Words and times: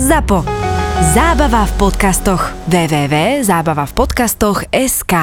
ZAPO. 0.00 0.59
Zábava 1.00 1.64
v 1.64 1.72
podcastoch. 1.80 2.52
www.zábavavpodcastoch.sk 2.68 5.14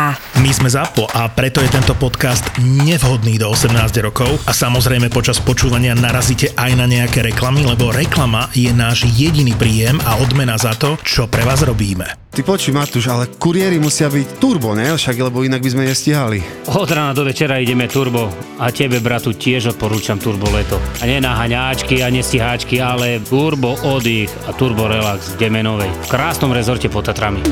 My 0.41 0.49
sme 0.49 0.73
ZAPO 0.73 1.05
a 1.13 1.29
preto 1.29 1.61
je 1.61 1.69
tento 1.69 1.93
podcast 1.93 2.49
nevhodný 2.57 3.37
do 3.37 3.53
18 3.53 3.77
rokov 4.01 4.41
a 4.49 4.57
samozrejme 4.57 5.13
počas 5.13 5.37
počúvania 5.37 5.93
narazíte 5.93 6.49
aj 6.57 6.81
na 6.81 6.89
nejaké 6.89 7.21
reklamy, 7.21 7.61
lebo 7.61 7.93
reklama 7.93 8.49
je 8.57 8.73
náš 8.73 9.05
jediný 9.05 9.53
príjem 9.53 10.01
a 10.01 10.17
odmena 10.17 10.57
za 10.57 10.73
to, 10.73 10.97
čo 11.05 11.29
pre 11.29 11.45
vás 11.45 11.61
robíme. 11.61 12.25
Ty 12.37 12.45
počuj, 12.45 12.69
Matúš, 12.69 13.09
ale 13.09 13.33
kuriéri 13.33 13.81
musia 13.81 14.13
byť 14.13 14.37
turbo, 14.37 14.77
ne? 14.77 14.93
Však, 14.93 15.17
lebo 15.17 15.41
inak 15.41 15.57
by 15.57 15.73
sme 15.73 15.89
nestihali. 15.89 16.37
Od 16.69 16.85
rána 16.85 17.17
do 17.17 17.25
večera 17.25 17.57
ideme 17.57 17.89
turbo 17.89 18.29
a 18.61 18.69
tebe, 18.69 19.01
bratu, 19.01 19.33
tiež 19.33 19.73
odporúčam 19.73 20.21
turbo 20.21 20.45
leto. 20.53 20.77
A 21.01 21.09
nie 21.09 21.17
na 21.17 21.33
haňáčky 21.33 22.05
a 22.05 22.13
nestiháčky, 22.13 22.77
ale 22.77 23.25
turbo 23.25 23.73
oddych 23.81 24.29
a 24.45 24.53
turbo 24.53 24.85
relax 24.85 25.33
v 25.33 25.49
Demenovej. 25.67 25.91
V 25.99 26.07
krásnom 26.07 26.55
rezorte 26.55 26.87
pod 26.87 27.11
Tatrami. 27.11 27.43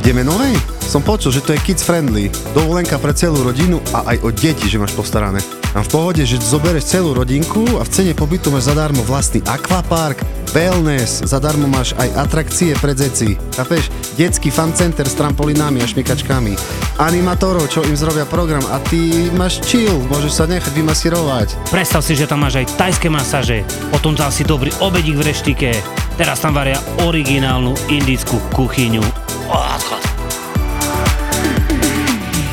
Ideme 0.00 0.24
novej? 0.24 0.56
Som 0.80 1.04
počul, 1.04 1.28
že 1.28 1.44
to 1.44 1.52
je 1.52 1.60
kids 1.60 1.84
friendly. 1.84 2.32
Dovolenka 2.56 2.96
pre 2.96 3.12
celú 3.12 3.44
rodinu 3.44 3.84
a 3.92 4.16
aj 4.16 4.24
o 4.24 4.32
deti, 4.32 4.64
že 4.64 4.80
máš 4.80 4.96
postarané. 4.96 5.44
A 5.76 5.84
v 5.84 5.92
pohode, 5.92 6.24
že 6.24 6.40
zoberieš 6.40 6.96
celú 6.96 7.12
rodinku 7.12 7.68
a 7.76 7.84
v 7.84 7.92
cene 7.92 8.16
pobytu 8.16 8.48
máš 8.48 8.72
zadarmo 8.72 9.04
vlastný 9.04 9.44
akvapark, 9.44 10.24
wellness, 10.56 11.24
zadarmo 11.24 11.68
máš 11.68 11.92
aj 12.00 12.16
atrakcie 12.16 12.72
pre 12.80 12.96
deti. 12.96 13.36
Chápeš? 13.56 13.92
Detský 14.16 14.52
fan 14.52 14.72
center 14.72 15.08
s 15.08 15.16
trampolinami 15.16 15.80
a 15.80 15.88
šmikačkami. 15.88 16.56
Animatorov, 17.00 17.72
čo 17.72 17.80
im 17.88 17.96
zrobia 17.96 18.28
program 18.28 18.64
a 18.68 18.80
ty 18.88 19.32
máš 19.32 19.64
chill, 19.64 19.96
môžeš 20.12 20.32
sa 20.32 20.44
nechať 20.44 20.72
vymasírovať. 20.76 21.72
Predstav 21.72 22.04
si, 22.04 22.16
že 22.16 22.28
tam 22.28 22.44
máš 22.44 22.60
aj 22.60 22.76
tajské 22.76 23.08
masáže, 23.08 23.64
potom 23.88 24.12
dal 24.12 24.28
si 24.28 24.44
dobrý 24.44 24.68
obedík 24.80 25.16
v 25.16 25.24
reštike, 25.32 25.70
teraz 26.16 26.40
tam 26.40 26.56
varia 26.56 26.78
originálnu 27.04 27.72
indickú 27.88 28.36
kuchyňu. 28.52 29.02
Odchod. 29.48 30.02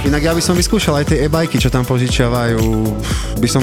Inak 0.08 0.22
ja 0.26 0.34
by 0.34 0.42
som 0.42 0.56
vyskúšal 0.56 1.04
aj 1.04 1.06
tie 1.12 1.28
e-bajky, 1.28 1.60
čo 1.60 1.70
tam 1.70 1.84
požičiavajú. 1.84 2.66
By 3.38 3.48
som 3.52 3.62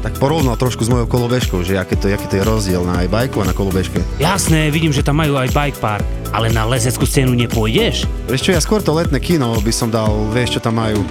tak 0.00 0.22
porovnal 0.22 0.54
trošku 0.54 0.86
s 0.86 0.90
mojou 0.90 1.10
kolobežkou, 1.10 1.66
že 1.66 1.76
aký 1.76 1.98
to, 1.98 2.06
aký 2.10 2.26
to 2.30 2.38
je 2.38 2.44
rozdiel 2.46 2.82
na 2.86 3.04
e-bajku 3.04 3.42
a 3.42 3.48
na 3.50 3.54
kolobežke. 3.54 3.98
Jasné, 4.22 4.70
vidím, 4.70 4.94
že 4.94 5.02
tam 5.02 5.18
majú 5.18 5.34
aj 5.34 5.50
bike 5.50 5.78
park, 5.82 6.06
ale 6.30 6.50
na 6.54 6.62
lezeckú 6.62 7.04
scénu 7.04 7.34
nepôjdeš? 7.34 8.06
Vieš 8.30 8.42
čo, 8.46 8.54
ja 8.54 8.62
skôr 8.62 8.78
to 8.80 8.94
letné 8.94 9.18
kino 9.18 9.58
by 9.58 9.72
som 9.74 9.90
dal, 9.90 10.30
vieš 10.30 10.58
čo 10.58 10.60
tam 10.62 10.78
majú. 10.78 11.02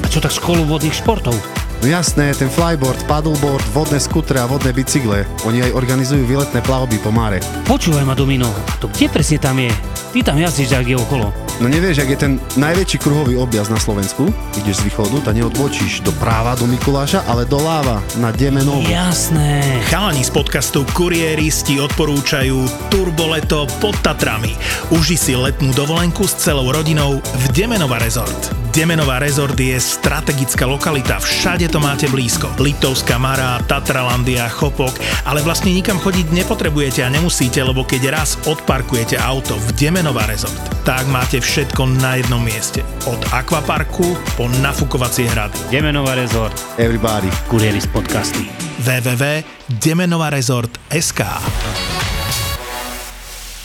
A 0.00 0.06
čo 0.08 0.18
tak 0.18 0.32
školu 0.32 0.64
vodných 0.64 0.96
športov? 0.96 1.59
No 1.80 1.88
jasné, 1.88 2.36
ten 2.36 2.52
flyboard, 2.52 3.08
paddleboard, 3.08 3.64
vodné 3.72 3.96
skutre 3.96 4.36
a 4.36 4.44
vodné 4.44 4.68
bicykle. 4.68 5.24
Oni 5.48 5.64
aj 5.64 5.72
organizujú 5.72 6.28
výletné 6.28 6.60
plavby 6.60 7.00
po 7.00 7.08
máre. 7.08 7.40
Počúvaj 7.64 8.04
ma, 8.04 8.12
Domino, 8.12 8.52
to 8.84 8.92
kde 8.92 9.08
presne 9.08 9.40
tam 9.40 9.56
je? 9.56 9.72
Ty 10.12 10.28
tam 10.28 10.36
jazdíš, 10.36 10.76
je 10.76 10.96
okolo. 11.00 11.49
No 11.60 11.68
nevieš, 11.68 12.00
ak 12.00 12.08
je 12.08 12.18
ten 12.24 12.32
najväčší 12.56 12.96
kruhový 13.04 13.36
objazd 13.36 13.68
na 13.68 13.76
Slovensku, 13.76 14.32
ideš 14.56 14.80
z 14.80 14.88
východu, 14.88 15.20
tak 15.20 15.36
neodbočíš 15.36 16.00
do 16.00 16.08
práva 16.16 16.56
do 16.56 16.64
Mikuláša, 16.64 17.28
ale 17.28 17.44
do 17.44 17.60
Láva 17.60 18.00
na 18.16 18.32
Demenovu. 18.32 18.88
Jasné. 18.88 19.60
Chalani 19.92 20.24
z 20.24 20.32
podcastu 20.32 20.88
Kuriéristi 20.96 21.76
odporúčajú 21.84 22.64
Turboleto 22.88 23.68
pod 23.76 23.92
Tatrami. 24.00 24.56
Uži 24.88 25.20
si 25.20 25.36
letnú 25.36 25.76
dovolenku 25.76 26.24
s 26.24 26.40
celou 26.40 26.72
rodinou 26.72 27.20
v 27.20 27.44
Demenova 27.52 28.00
Resort. 28.00 28.56
Demenová 28.70 29.18
rezort 29.18 29.58
je 29.58 29.74
strategická 29.82 30.62
lokalita, 30.62 31.18
všade 31.18 31.66
to 31.74 31.82
máte 31.82 32.06
blízko. 32.06 32.46
Liptovská 32.54 33.18
Mara, 33.18 33.58
Tatralandia, 33.66 34.46
Chopok, 34.46 34.94
ale 35.26 35.42
vlastne 35.42 35.74
nikam 35.74 35.98
chodiť 35.98 36.30
nepotrebujete 36.30 37.02
a 37.02 37.10
nemusíte, 37.10 37.58
lebo 37.66 37.82
keď 37.82 38.14
raz 38.14 38.38
odparkujete 38.46 39.18
auto 39.18 39.58
v 39.58 39.74
Demenová 39.74 40.30
rezort, 40.30 40.54
tak 40.86 41.02
máte 41.10 41.42
všetko 41.42 41.49
na 41.50 42.14
jednom 42.14 42.38
mieste. 42.38 42.78
Od 43.10 43.18
akvaparku 43.34 44.06
po 44.38 44.46
nafukovacie 44.62 45.26
hrady. 45.26 45.58
Demenová 45.74 46.14
rezort, 46.14 46.54
Everybody. 46.78 47.26
kuriéri 47.50 47.82
z 47.82 47.90
podcasty. 47.90 48.46
www.demenovarezort.sk 48.78 51.20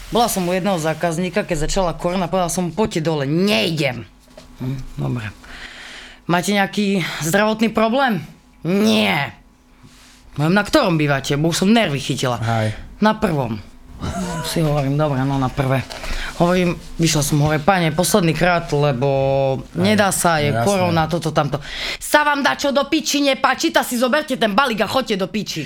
Bola 0.10 0.26
som 0.26 0.50
u 0.50 0.58
jedného 0.58 0.82
zákazníka, 0.82 1.46
keď 1.46 1.70
začala 1.70 1.94
korona, 1.94 2.26
povedala 2.26 2.50
som 2.50 2.74
poďte 2.74 3.06
dole, 3.06 3.30
nejdem. 3.30 4.10
Hm, 4.58 4.82
dobre. 4.98 5.30
Máte 6.26 6.58
nejaký 6.58 7.06
zdravotný 7.22 7.70
problém? 7.70 8.26
Nie. 8.66 9.38
No, 10.42 10.50
Na 10.50 10.66
ktorom 10.66 10.98
bývate? 10.98 11.38
Bo 11.38 11.54
už 11.54 11.62
som 11.62 11.70
nervy 11.70 12.02
chytila. 12.02 12.42
Hej. 12.42 12.74
Na 12.98 13.14
prvom. 13.14 13.62
Si 14.42 14.66
hovorím, 14.66 14.98
dobre, 14.98 15.22
no 15.22 15.38
na 15.38 15.54
prvé. 15.54 15.86
Hovorím, 16.36 16.76
vyšla 17.00 17.22
som 17.24 17.40
hore, 17.40 17.58
pane, 17.58 17.90
posledný 17.90 18.32
krát, 18.32 18.68
lebo 18.70 19.08
nedá 19.74 20.12
sa, 20.12 20.36
je 20.38 20.52
jasné. 20.52 20.62
korona, 20.62 21.08
toto, 21.08 21.32
tamto. 21.32 21.64
Sa 21.96 22.22
vám 22.22 22.44
dá 22.44 22.54
čo 22.54 22.70
do 22.70 22.84
piči 22.84 23.24
nepáči, 23.24 23.72
tak 23.72 23.84
si 23.84 23.96
zoberte 23.96 24.36
ten 24.36 24.52
balík 24.52 24.80
a 24.80 24.86
choďte 24.86 25.16
do 25.16 25.28
piči. 25.28 25.64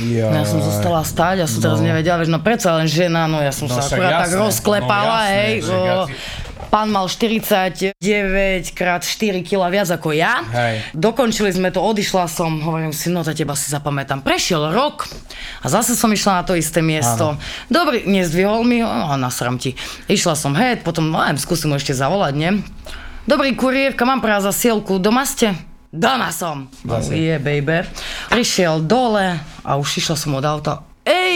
Jo. 0.00 0.32
No 0.32 0.40
ja 0.40 0.46
som 0.46 0.58
zostala 0.58 1.02
stáť, 1.02 1.34
ja 1.38 1.46
som 1.46 1.60
teraz 1.60 1.78
nevedela, 1.78 2.16
vieš, 2.16 2.30
no 2.30 2.40
predsa 2.40 2.72
len 2.74 2.86
žena, 2.86 3.26
no 3.26 3.36
ja 3.38 3.52
som 3.52 3.66
No 3.66 3.74
sa 3.74 3.84
akurát 3.84 4.24
tak 4.24 4.32
jasné, 4.32 4.40
rozklepala, 4.40 5.04
no 5.12 5.20
jasné, 5.20 5.36
hej. 5.36 5.52
že 5.60 5.74
o, 5.74 5.82
ja 5.82 5.94
si- 6.02 6.16
Pán 6.68 6.92
mal 6.92 7.08
49 7.08 7.96
krát 8.76 9.00
4 9.00 9.40
kg 9.40 9.72
viac 9.72 9.88
ako 9.88 10.12
ja. 10.12 10.44
Hej. 10.52 10.92
Dokončili 10.92 11.48
sme 11.48 11.72
to, 11.72 11.80
odišla 11.80 12.28
som, 12.28 12.60
hovorím 12.60 12.92
si, 12.92 13.08
no 13.08 13.24
to 13.24 13.32
teba 13.32 13.56
si 13.56 13.72
zapamätám. 13.72 14.20
Prešiel 14.20 14.76
rok 14.76 15.08
a 15.64 15.66
zase 15.72 15.96
som 15.96 16.12
išla 16.12 16.40
na 16.40 16.42
to 16.44 16.52
isté 16.52 16.84
miesto. 16.84 17.40
Dobrý, 17.72 18.04
nezdvihol 18.04 18.68
mi 18.68 18.84
ho, 18.84 18.88
a 18.88 19.16
nasram 19.16 19.56
ti. 19.56 19.72
Išla 20.12 20.36
som, 20.36 20.52
hej, 20.56 20.84
potom, 20.84 21.08
no, 21.08 21.20
skúsim 21.40 21.72
ho 21.72 21.80
ešte 21.80 21.96
zavolať, 21.96 22.34
nie? 22.36 22.60
Dobrý 23.24 23.56
kuriérka, 23.56 24.08
mám 24.08 24.20
práve 24.20 24.44
zasielku, 24.44 25.00
doma 25.00 25.24
ste? 25.24 25.52
Doma 25.88 26.28
som. 26.36 26.68
Je, 27.08 27.40
baby. 27.40 27.88
Prišiel 28.28 28.84
dole 28.84 29.40
a 29.64 29.70
už 29.80 30.04
išla 30.04 30.16
som 30.20 30.36
od 30.36 30.44
auta. 30.44 30.87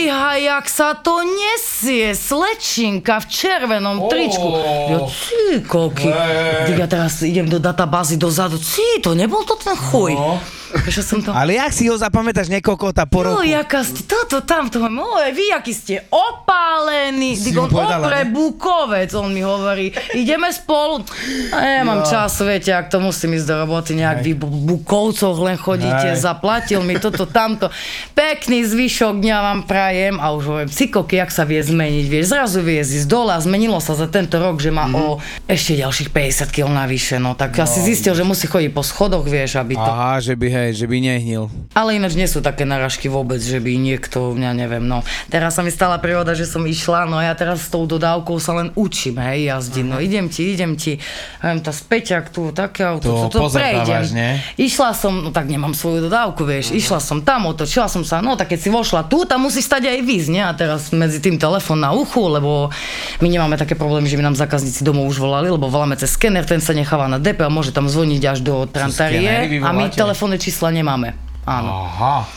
Ej, 0.07 0.49
jak 0.49 0.65
sa 0.67 0.95
to 0.95 1.21
nesie, 1.21 2.15
slečinka 2.15 3.19
v 3.21 3.25
červenom 3.29 4.07
tričku. 4.09 4.47
Ja, 4.89 4.99
cí. 5.07 5.61
Hej. 6.09 6.75
Ja 6.79 6.87
teraz 6.87 7.21
idem 7.21 7.47
do 7.47 7.59
databázy 7.61 8.17
dozadu. 8.17 8.57
Cí, 8.57 9.03
to 9.03 9.13
nebol 9.13 9.43
to 9.45 9.55
ten 9.55 9.75
chuj. 9.75 10.15
No. 10.15 10.39
Prečo 10.75 10.99
som 10.99 11.19
to... 11.19 11.29
Ale 11.31 11.53
jak 11.53 11.69
si 11.69 11.85
ho 11.85 11.95
zapamätáš 11.95 12.47
nekokota 12.47 13.05
po 13.05 13.21
No, 13.21 13.37
roku? 13.37 13.45
jaká 13.45 13.81
ste, 13.81 14.01
toto, 14.03 14.41
tamto, 14.41 14.81
moje, 14.83 15.29
vy, 15.31 15.51
aký 15.51 15.69
ste 15.69 16.01
opálení, 16.09 17.33
Si 17.33 17.51
on 17.51 17.67
povedala, 17.67 18.03
opre 18.03 18.25
bukovec, 18.25 19.09
on 19.13 19.29
mi 19.29 19.39
hovorí, 19.39 19.87
ideme 20.11 20.49
spolu. 20.49 21.05
A 21.49 21.57
ja 21.59 21.81
mám 21.81 22.01
čas, 22.03 22.33
viete, 22.39 22.69
ak 22.69 22.87
to 22.87 22.97
musím 22.97 23.33
ísť 23.33 23.45
do 23.45 23.55
roboty, 23.59 23.91
nejak 23.93 24.19
vy 24.19 24.33
bu- 24.33 24.49
bukovcoch 24.49 25.37
len 25.39 25.55
chodíte, 25.55 26.09
Hej. 26.09 26.19
zaplatil 26.19 26.81
mi 26.81 26.97
toto, 26.97 27.25
tamto. 27.25 27.69
Pekný 28.11 28.63
zvyšok 28.63 29.13
dňa 29.15 29.37
vám 29.39 29.59
prajem. 29.63 30.15
A 30.15 30.31
už 30.31 30.43
hovorím, 30.43 30.69
cikoky, 30.69 31.15
jak 31.15 31.29
sa 31.29 31.43
vie 31.43 31.59
zmeniť, 31.59 32.05
vieš, 32.05 32.25
zrazu 32.29 32.59
vie 32.59 32.79
ísť 32.79 33.05
dole 33.05 33.29
a 33.29 33.39
zmenilo 33.39 33.77
sa 33.77 33.93
za 33.93 34.05
tento 34.05 34.35
rok, 34.35 34.57
že 34.57 34.69
má 34.69 34.87
o 34.87 35.17
ešte 35.45 35.75
ďalších 35.75 36.09
50 36.09 36.49
kg 36.49 36.67
navyše, 36.67 37.15
no. 37.15 37.33
Tak 37.33 37.53
asi 37.57 37.79
zistil, 37.79 38.13
že 38.13 38.23
musí 38.23 38.45
chodiť 38.45 38.71
po 38.71 38.81
schodoch, 38.81 39.23
vieš, 39.23 39.55
aby 39.55 39.75
to... 39.75 39.85
Aha, 39.85 40.17
že 40.17 40.33
by, 40.33 40.47
hej, 40.47 40.62
že 40.71 40.87
by 40.87 40.97
nehnil. 41.03 41.51
Ale 41.75 41.99
ináč 41.99 42.15
nie 42.15 42.29
sú 42.29 42.39
také 42.39 42.63
narážky 42.63 43.11
vôbec, 43.11 43.43
že 43.43 43.59
by 43.59 43.75
niekto, 43.75 44.37
ja 44.39 44.55
neviem, 44.55 44.85
no. 44.85 45.03
Teraz 45.27 45.57
sa 45.57 45.65
mi 45.65 45.73
stala 45.73 45.99
príhoda, 45.99 46.31
že 46.31 46.47
som 46.47 46.63
išla, 46.63 47.09
no 47.09 47.19
ja 47.19 47.33
teraz 47.35 47.65
s 47.65 47.69
tou 47.73 47.83
dodávkou 47.83 48.37
sa 48.39 48.55
len 48.55 48.69
učím, 48.77 49.19
hej, 49.19 49.51
jazdiť, 49.51 49.85
no 49.89 49.97
idem 49.99 50.29
ti, 50.29 50.53
idem 50.53 50.77
ti, 50.77 51.01
viem, 51.41 51.59
tá 51.59 51.73
späťak 51.73 52.29
tu, 52.31 52.53
také 52.53 52.85
auto, 52.85 53.27
To 53.27 53.27
to, 53.27 53.49
to 53.49 53.57
prejdem. 53.57 54.05
nie? 54.13 54.31
Išla 54.61 54.93
som, 54.93 55.25
no 55.25 55.29
tak 55.33 55.49
nemám 55.49 55.73
svoju 55.73 56.07
dodávku, 56.07 56.45
vieš, 56.45 56.71
išla 56.71 57.01
som 57.01 57.25
tam, 57.25 57.49
otočila 57.49 57.89
som 57.89 58.05
sa, 58.05 58.21
no 58.21 58.37
tak 58.37 58.53
keď 58.53 58.59
si 58.61 58.69
vošla 58.69 59.09
tu, 59.09 59.25
tam 59.25 59.49
musíš 59.49 59.65
stať 59.65 59.89
aj 59.89 59.99
víz, 60.05 60.29
nie? 60.29 60.45
A 60.45 60.53
teraz 60.53 60.93
medzi 60.93 61.17
tým 61.17 61.41
telefón 61.41 61.81
na 61.81 61.89
uchu, 61.89 62.21
lebo 62.29 62.69
my 63.17 63.27
nemáme 63.27 63.57
také 63.57 63.73
problémy, 63.73 64.05
že 64.05 64.15
by 64.21 64.29
nám 64.29 64.37
zákazníci 64.37 64.85
domov 64.85 65.09
už 65.09 65.17
volali, 65.17 65.49
lebo 65.49 65.65
voláme 65.71 65.97
cez 65.97 66.13
skener, 66.13 66.45
ten 66.45 66.61
sa 66.61 66.77
necháva 66.77 67.09
na 67.09 67.17
DP 67.17 67.41
a 67.41 67.49
môže 67.49 67.73
tam 67.73 67.89
zvoniť 67.89 68.21
až 68.29 68.39
do 68.45 68.69
Trantarie 68.69 69.49
vy 69.49 69.57
a 69.63 69.69
my 69.73 69.89
telefónne 69.89 70.37
čísla 70.53 70.69
nemáme. 70.69 71.17
Áno. 71.49 71.89
Aha. 71.89 72.29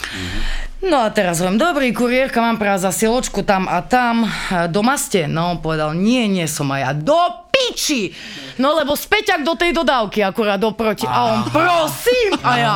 No 0.81 1.05
a 1.05 1.13
teraz 1.13 1.45
hovorím, 1.45 1.61
dobrý 1.61 1.93
kuriérka, 1.93 2.41
mám 2.41 2.57
práve 2.57 2.81
zasieločku 2.81 3.45
tam 3.45 3.69
a 3.69 3.85
tam. 3.85 4.25
A 4.25 4.73
Doma 4.73 4.97
ste? 4.97 5.29
No 5.29 5.53
on 5.53 5.59
povedal, 5.61 5.93
nie, 5.93 6.25
nie 6.25 6.49
som 6.49 6.73
aj 6.73 6.81
ja. 6.81 6.91
Do 6.97 7.21
piči! 7.53 8.17
No 8.57 8.73
lebo 8.73 8.97
späťak 8.97 9.45
do 9.45 9.53
tej 9.53 9.77
dodávky 9.77 10.25
akurát 10.25 10.57
oproti. 10.65 11.05
A 11.05 11.29
on, 11.29 11.39
prosím! 11.53 12.41
A 12.41 12.53
ja, 12.57 12.73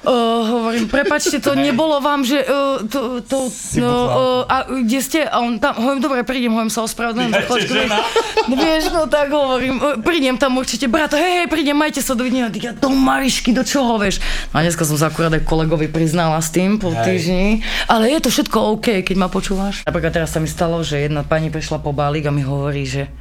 Uh, 0.00 0.48
hovorím, 0.48 0.88
prepačte, 0.88 1.44
to 1.44 1.52
nebolo 1.68 2.00
vám, 2.00 2.24
že 2.24 2.40
uh, 2.40 2.80
to, 2.88 3.20
to 3.20 3.52
no, 3.76 3.92
uh, 3.92 4.48
a 4.48 4.64
kde 4.64 5.00
ste? 5.04 5.20
A 5.28 5.44
on 5.44 5.60
tam, 5.60 5.76
hovorím, 5.76 6.00
dobre, 6.00 6.24
prídem, 6.24 6.56
hovorím 6.56 6.72
sa 6.72 6.88
ospravedlňujem. 6.88 7.32
za 7.36 7.40
chvíľočku, 7.44 7.72
vieš, 8.64 8.84
no 8.96 9.04
tak 9.12 9.28
hovorím, 9.28 9.76
uh, 9.76 10.00
prídem 10.00 10.40
tam 10.40 10.56
určite, 10.56 10.88
brato, 10.88 11.20
hej, 11.20 11.44
hej, 11.44 11.48
prídem, 11.52 11.76
majte 11.76 12.00
sa, 12.00 12.16
dovidenia. 12.16 12.48
Ja, 12.48 12.72
do 12.72 12.88
Marišky, 12.88 13.52
do 13.52 13.60
čoho, 13.60 14.00
vieš? 14.00 14.24
No 14.56 14.60
a 14.60 14.64
dneska 14.64 14.88
som 14.88 14.96
sa 14.96 15.12
akurát 15.12 15.36
aj 15.36 15.44
kolegovi 15.44 15.92
priznala 15.92 16.40
s 16.40 16.48
tým 16.48 16.80
po 16.80 16.96
týždni, 16.96 17.60
ale 17.84 18.08
je 18.08 18.24
to 18.24 18.32
všetko 18.32 18.80
OK, 18.80 19.04
keď 19.04 19.16
ma 19.20 19.28
počúvaš. 19.28 19.84
Napríklad 19.84 20.16
teraz 20.16 20.32
sa 20.32 20.40
mi 20.40 20.48
stalo, 20.48 20.80
že 20.80 20.96
jedna 20.96 21.28
pani 21.28 21.52
prišla 21.52 21.76
po 21.84 21.92
balík 21.92 22.24
a 22.24 22.32
mi 22.32 22.40
hovorí, 22.40 22.88
že 22.88 23.12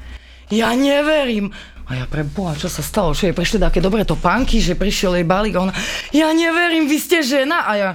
ja 0.50 0.74
neverím. 0.74 1.54
A 1.90 1.98
ja 1.98 2.06
pre 2.06 2.22
Boha, 2.22 2.54
čo 2.54 2.70
sa 2.70 2.86
stalo? 2.86 3.18
Čo 3.18 3.26
jej 3.26 3.34
prešli 3.34 3.58
také 3.58 3.82
dobré 3.82 4.06
topánky, 4.06 4.62
že 4.62 4.78
prišiel 4.78 5.18
jej 5.18 5.26
balík 5.26 5.58
a 5.58 5.66
ona, 5.66 5.74
ja 6.14 6.30
neverím, 6.30 6.86
vy 6.86 6.98
ste 7.02 7.26
žena. 7.26 7.66
A 7.66 7.72
ja 7.74 7.90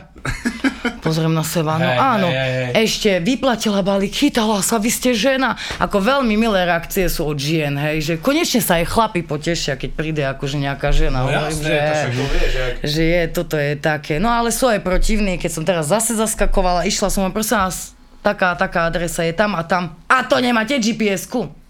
pozriem 1.06 1.30
na 1.30 1.46
seba, 1.46 1.78
no 1.78 1.86
Hej, 1.86 1.98
áno, 2.02 2.28
hej, 2.34 2.50
hej, 2.50 2.90
ešte 2.90 3.10
vyplatila 3.22 3.86
balík, 3.86 4.10
chytala 4.10 4.66
sa, 4.66 4.82
vy 4.82 4.90
ste 4.90 5.14
žena. 5.14 5.54
Ako 5.78 6.02
veľmi 6.02 6.34
milé 6.34 6.66
reakcie 6.66 7.06
sú 7.06 7.22
od 7.22 7.38
žien, 7.38 7.78
hej, 7.78 8.02
že 8.02 8.14
konečne 8.18 8.58
sa 8.58 8.82
aj 8.82 8.90
chlapi 8.90 9.22
potešia, 9.22 9.78
keď 9.78 9.90
príde 9.94 10.22
akože 10.26 10.58
nejaká 10.58 10.90
žena. 10.90 11.22
No 11.22 11.30
Hovorím, 11.30 11.54
jasné, 11.54 11.70
že, 11.70 11.78
to 11.78 12.10
to 12.18 12.26
vieš, 12.34 12.52
jak. 12.58 12.74
že 12.82 13.02
je, 13.06 13.22
toto 13.30 13.56
je 13.62 13.72
také. 13.78 14.14
No 14.18 14.34
ale 14.34 14.50
sú 14.50 14.66
aj 14.66 14.82
protivní, 14.82 15.38
keď 15.38 15.50
som 15.54 15.62
teraz 15.62 15.86
zase 15.86 16.18
zaskakovala, 16.18 16.82
išla 16.82 17.14
som, 17.14 17.22
a 17.22 17.30
prosím 17.30 17.62
vás, 17.62 17.94
taká, 18.26 18.58
taká 18.58 18.90
adresa 18.90 19.22
je 19.22 19.38
tam 19.38 19.54
a 19.54 19.62
tam. 19.62 19.94
A 20.10 20.26
to 20.26 20.42
nemáte 20.42 20.74
GPS-ku. 20.82 21.63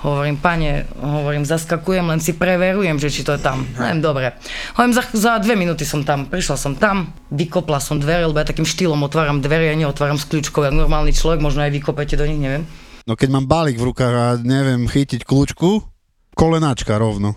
Hovorím, 0.00 0.40
pane, 0.40 0.88
hovorím, 0.96 1.44
zaskakujem, 1.44 2.08
len 2.08 2.24
si 2.24 2.32
preverujem, 2.32 2.96
že 2.96 3.12
či 3.12 3.20
to 3.20 3.36
je 3.36 3.40
tam. 3.44 3.68
Neviem, 3.76 4.00
dobre. 4.00 4.32
Hovorím, 4.72 4.96
za, 4.96 5.04
za 5.12 5.36
dve 5.44 5.60
minúty 5.60 5.84
som 5.84 6.00
tam, 6.08 6.24
prišla 6.24 6.56
som 6.56 6.72
tam, 6.72 7.12
vykopla 7.28 7.76
som 7.84 8.00
dvere, 8.00 8.24
lebo 8.24 8.40
ja 8.40 8.48
takým 8.48 8.64
štýlom 8.64 8.96
otváram 9.04 9.44
dvere, 9.44 9.68
ja 9.68 9.76
neotváram 9.76 10.16
s 10.16 10.24
kľúčkou, 10.24 10.64
jak 10.64 10.72
normálny 10.72 11.12
človek, 11.12 11.44
možno 11.44 11.68
aj 11.68 11.76
vykopete 11.76 12.16
do 12.16 12.24
nich, 12.24 12.40
neviem. 12.40 12.64
No 13.04 13.12
keď 13.12 13.28
mám 13.28 13.44
balík 13.44 13.76
v 13.76 13.92
rukách 13.92 14.14
a 14.16 14.26
neviem 14.40 14.88
chytiť 14.88 15.28
kľúčku, 15.28 15.84
kolenáčka 16.32 16.96
rovno. 16.96 17.36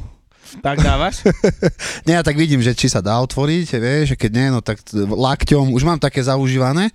Tak 0.63 0.79
dávaš? 0.79 1.27
Nie, 2.07 2.21
ja 2.21 2.23
tak 2.23 2.39
vidím, 2.39 2.63
že 2.63 2.77
či 2.77 2.87
sa 2.87 3.03
dá 3.03 3.19
otvoriť, 3.19 3.67
vieš, 3.75 4.15
keď 4.15 4.31
nie, 4.31 4.47
no 4.53 4.61
tak 4.61 4.79
lakťom, 4.93 5.73
už 5.73 5.83
mám 5.83 5.97
také 5.97 6.21
zaužívané, 6.21 6.93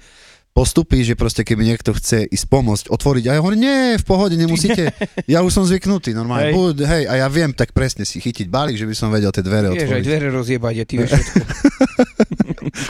postupy, 0.58 1.06
že 1.06 1.14
proste 1.14 1.46
keby 1.46 1.62
niekto 1.70 1.94
chce 1.94 2.26
ísť 2.26 2.46
pomôcť, 2.50 2.90
otvoriť 2.90 3.24
a 3.30 3.38
ja 3.38 3.38
hovorím, 3.38 3.62
nie, 3.62 3.94
v 3.94 4.02
pohode, 4.02 4.34
nemusíte, 4.34 4.90
ja 5.30 5.46
už 5.46 5.54
som 5.54 5.62
zvyknutý 5.62 6.10
normálne, 6.18 6.50
Hej. 6.50 6.54
Buď, 6.58 6.76
hej, 6.82 7.04
a 7.06 7.14
ja 7.22 7.26
viem 7.30 7.54
tak 7.54 7.70
presne 7.70 8.02
si 8.02 8.18
chytiť 8.18 8.50
balík, 8.50 8.74
že 8.74 8.82
by 8.82 8.94
som 8.98 9.14
vedel 9.14 9.30
tie 9.30 9.46
dvere 9.46 9.70
Vieš, 9.70 9.86
aj 9.86 10.02
dvere 10.02 10.26
rozjebať, 10.34 10.74
a 10.74 10.84
ty 10.84 10.94
vieš. 10.98 11.14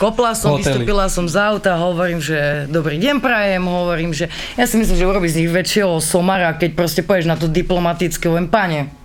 Kopla 0.01 0.33
som, 0.33 0.57
Hotely. 0.57 0.81
vystúpila 0.81 1.05
som 1.13 1.29
z 1.29 1.37
auta, 1.37 1.77
hovorím, 1.77 2.17
že 2.17 2.65
dobrý 2.73 2.97
deň 2.97 3.21
prajem, 3.21 3.61
hovorím, 3.61 4.17
že 4.17 4.33
ja 4.57 4.65
si 4.65 4.81
myslím, 4.81 4.97
že 4.97 5.05
urobí 5.05 5.29
z 5.29 5.45
nich 5.45 5.51
väčšieho 5.53 6.01
somara, 6.01 6.57
keď 6.57 6.73
proste 6.73 7.01
poješ 7.05 7.29
na 7.29 7.37
to 7.37 7.45
diplomatické, 7.45 8.25
len 8.33 8.49
pane, 8.49 8.98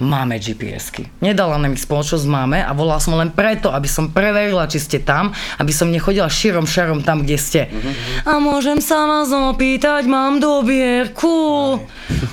máme 0.00 0.40
GPS-ky. 0.40 1.06
Nedala 1.20 1.60
nám 1.60 1.76
ich 1.76 1.84
spoločnosť, 1.84 2.24
máme 2.24 2.58
a 2.64 2.72
volala 2.72 2.98
som 2.98 3.14
len 3.14 3.30
preto, 3.30 3.68
aby 3.70 3.86
som 3.86 4.10
preverila, 4.10 4.66
či 4.66 4.80
ste 4.80 4.98
tam, 5.04 5.30
aby 5.60 5.70
som 5.70 5.92
nechodila 5.92 6.26
širom 6.26 6.64
šarom 6.64 7.04
tam, 7.04 7.22
kde 7.22 7.36
ste. 7.36 7.62
A 8.24 8.40
môžem 8.40 8.80
sa 8.80 9.04
vás 9.04 9.28
opýtať, 9.30 10.08
mám 10.08 10.40
dobierku. 10.40 11.76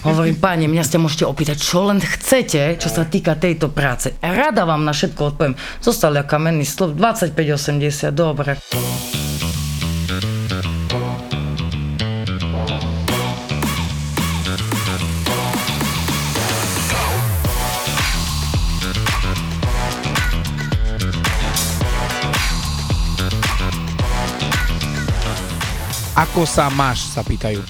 Hovorím, 0.07 0.39
pane, 0.39 0.65
mňa 0.71 0.83
ste 0.87 0.97
môžete 0.97 1.27
opýtať, 1.27 1.59
čo 1.59 1.85
len 1.85 1.99
chcete, 1.99 2.79
čo 2.79 2.89
sa 2.89 3.03
týka 3.03 3.35
tejto 3.35 3.67
práce. 3.69 4.15
Rada 4.23 4.63
vám 4.63 4.87
na 4.87 4.95
všetko 4.95 5.35
odpoviem. 5.35 5.59
Zostali 5.83 6.23
kamenný 6.23 6.63
slov, 6.63 6.95
25,80, 6.95 8.15
dobre. 8.15 8.55
Ako 26.17 26.49
sa 26.49 26.65
máš, 26.73 27.13
sa 27.13 27.21
pýtajú. 27.21 27.61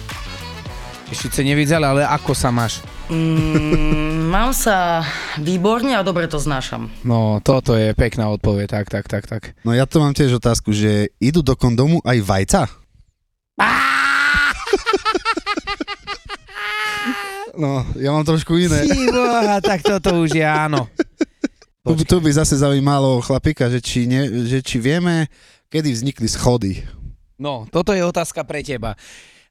Ešte 1.07 1.27
sa 1.31 1.43
nevideli, 1.43 1.83
ale 1.83 2.01
ako 2.03 2.31
sa 2.31 2.47
máš? 2.47 2.79
Mm, 3.11 4.27
mám 4.35 4.51
sa 4.51 5.03
výborne 5.39 5.95
a 5.95 6.03
dobre 6.03 6.27
to 6.27 6.39
znášam. 6.39 6.87
No, 7.03 7.39
toto 7.43 7.75
je 7.75 7.91
pekná 7.91 8.31
odpoveď, 8.31 8.67
tak, 8.71 8.87
tak, 8.87 9.05
tak, 9.07 9.23
tak. 9.27 9.43
No 9.63 9.75
ja 9.75 9.83
tu 9.83 9.99
mám 9.99 10.15
tiež 10.15 10.39
otázku, 10.39 10.71
že 10.71 11.11
idú 11.19 11.43
do 11.43 11.55
kondomu 11.55 11.99
aj 12.03 12.17
vajca? 12.23 12.61
No, 17.57 17.81
ja 17.97 18.13
mám 18.13 18.21
trošku 18.21 18.53
iné. 18.53 18.85
Boha, 19.09 19.57
tak 19.57 19.81
toto 19.81 20.21
už 20.21 20.29
je 20.29 20.45
áno. 20.45 20.85
Tu, 21.81 21.89
by- 21.89 22.05
tu 22.05 22.17
by 22.21 22.29
zase 22.29 22.53
zaujímalo 22.53 23.17
chlapika, 23.25 23.65
že 23.65 23.81
či, 23.81 24.05
ne, 24.05 24.45
že 24.45 24.61
či 24.61 24.77
vieme, 24.77 25.25
kedy 25.73 25.89
vznikli 25.89 26.29
schody. 26.29 26.85
No, 27.37 27.69
toto 27.69 27.93
je 27.93 28.01
otázka 28.01 28.41
pre 28.41 28.61
teba. 28.61 28.97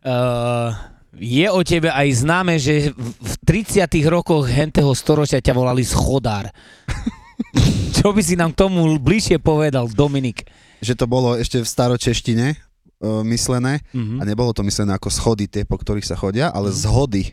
Uh, 0.03 0.75
je 1.15 1.47
o 1.47 1.63
tebe 1.63 1.89
aj 1.89 2.21
známe, 2.21 2.59
že 2.59 2.91
v 2.91 3.15
v 3.15 3.33
30 3.47 3.87
rokoch 4.07 4.45
henteho 4.45 4.91
storočia 4.93 5.39
ťa 5.39 5.55
volali 5.55 5.81
schodár. 5.81 6.51
Čo 7.97 8.11
by 8.11 8.21
si 8.21 8.35
nám 8.35 8.53
k 8.53 8.61
tomu 8.61 8.99
bližšie 8.99 9.39
povedal, 9.39 9.89
Dominik? 9.89 10.45
Že 10.79 10.95
to 10.95 11.07
bolo 11.07 11.35
ešte 11.35 11.57
v 11.57 11.67
staročeštine 11.67 12.47
uh, 12.53 13.23
myslené 13.25 13.81
Mhm. 13.95 14.19
a 14.19 14.23
nebolo 14.25 14.51
to 14.51 14.61
myslené 14.61 14.93
ako 14.93 15.09
schody 15.09 15.47
tie, 15.47 15.63
po 15.63 15.79
ktorých 15.79 16.05
sa 16.05 16.15
chodia, 16.15 16.51
ale 16.51 16.69
zhody. 16.69 17.33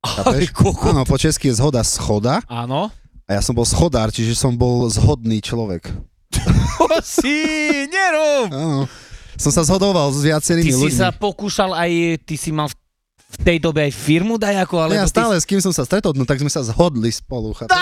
Chápeš? 0.00 0.48
kokot. 0.50 0.96
Áno, 0.96 1.04
po 1.04 1.20
česky 1.20 1.52
je 1.52 1.60
zhoda 1.60 1.84
schoda 1.84 2.40
Áno. 2.48 2.88
a 3.26 3.30
ja 3.30 3.42
som 3.44 3.52
bol 3.52 3.68
schodár, 3.68 4.08
čiže 4.08 4.32
som 4.32 4.54
bol 4.54 4.88
zhodný 4.88 5.42
človek. 5.42 5.90
Si 7.04 7.36
nerob! 7.86 8.48
Áno. 8.50 8.88
Som 9.40 9.50
sa 9.50 9.64
zhodoval 9.64 10.12
s 10.12 10.20
Ty 10.20 10.36
viacerými 10.36 10.68
si 10.68 10.76
ľuďmi. 10.76 11.00
sa 11.00 11.08
pokúšal 11.10 11.72
aj, 11.72 12.20
ty 12.28 12.36
si 12.36 12.52
mal 12.52 12.68
v, 12.68 12.76
v 13.16 13.36
tej 13.40 13.56
dobe 13.56 13.88
aj 13.88 13.92
firmu 13.96 14.36
dajako, 14.36 14.84
Ale 14.84 14.94
alebo 14.94 15.00
ja 15.00 15.08
stále, 15.08 15.34
s 15.40 15.48
kým 15.48 15.58
som 15.58 15.72
sa 15.72 15.88
stretol, 15.88 16.12
no 16.12 16.28
tak 16.28 16.36
sme 16.36 16.52
sa 16.52 16.60
zhodli 16.60 17.08
spolu. 17.08 17.56
Chápeš? 17.56 17.72
ty... 17.72 17.80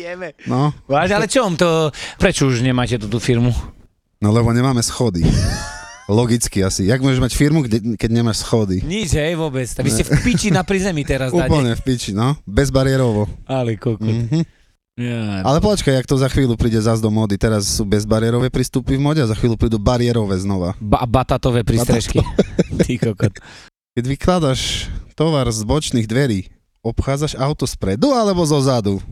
Jeme. 0.08 0.32
No, 0.48 0.72
Váž, 0.88 1.12
ale 1.12 1.28
čom 1.28 1.54
to, 1.54 1.92
prečo 2.16 2.48
už 2.48 2.64
nemáte 2.64 2.96
túto 2.98 3.20
firmu? 3.20 3.52
no 4.18 4.32
lebo 4.32 4.56
nemáme 4.56 4.80
schody. 4.80 5.20
Logicky 6.04 6.60
asi. 6.60 6.84
Jak 6.84 7.00
môžeš 7.00 7.20
mať 7.20 7.32
firmu, 7.32 7.64
kde, 7.64 7.96
keď 7.96 8.10
nemáš 8.12 8.44
schody? 8.44 8.84
Nič, 8.84 9.16
hej, 9.16 9.40
vôbec. 9.40 9.64
Vy 9.64 9.88
ste 9.88 10.04
v 10.04 10.20
piči 10.20 10.48
na 10.52 10.60
prizemí 10.60 11.00
teraz 11.00 11.32
dáte. 11.32 11.48
Úplne 11.52 11.72
v 11.76 11.82
piči, 11.84 12.12
no. 12.12 12.36
Bezbariérovo. 12.44 13.24
Ale 13.48 13.76
kokot. 13.76 14.04
Mhm. 14.04 14.63
Ja. 14.94 15.42
Ale 15.42 15.58
počkaj, 15.58 15.90
jak 15.90 16.06
to 16.06 16.14
za 16.14 16.30
chvíľu 16.30 16.54
príde 16.54 16.78
zás 16.78 17.02
do 17.02 17.10
mody. 17.10 17.34
Teraz 17.34 17.66
sú 17.66 17.82
bezbariérové 17.82 18.46
prístupy 18.46 18.94
v 18.94 19.02
mode 19.02 19.18
a 19.18 19.26
za 19.26 19.34
chvíľu 19.34 19.58
prídu 19.58 19.74
bariérové 19.82 20.38
znova. 20.38 20.78
Ba- 20.78 21.02
batatové 21.02 21.66
prístrežky. 21.66 22.22
Ty 22.78 22.92
kokot. 23.02 23.34
Keď 23.98 24.04
vykladáš 24.06 24.86
tovar 25.18 25.50
z 25.50 25.66
bočných 25.66 26.06
dverí, 26.06 26.46
obchádzaš 26.78 27.34
auto 27.34 27.66
spredu 27.66 28.14
alebo 28.14 28.46
zo 28.46 28.62
zadu? 28.62 29.02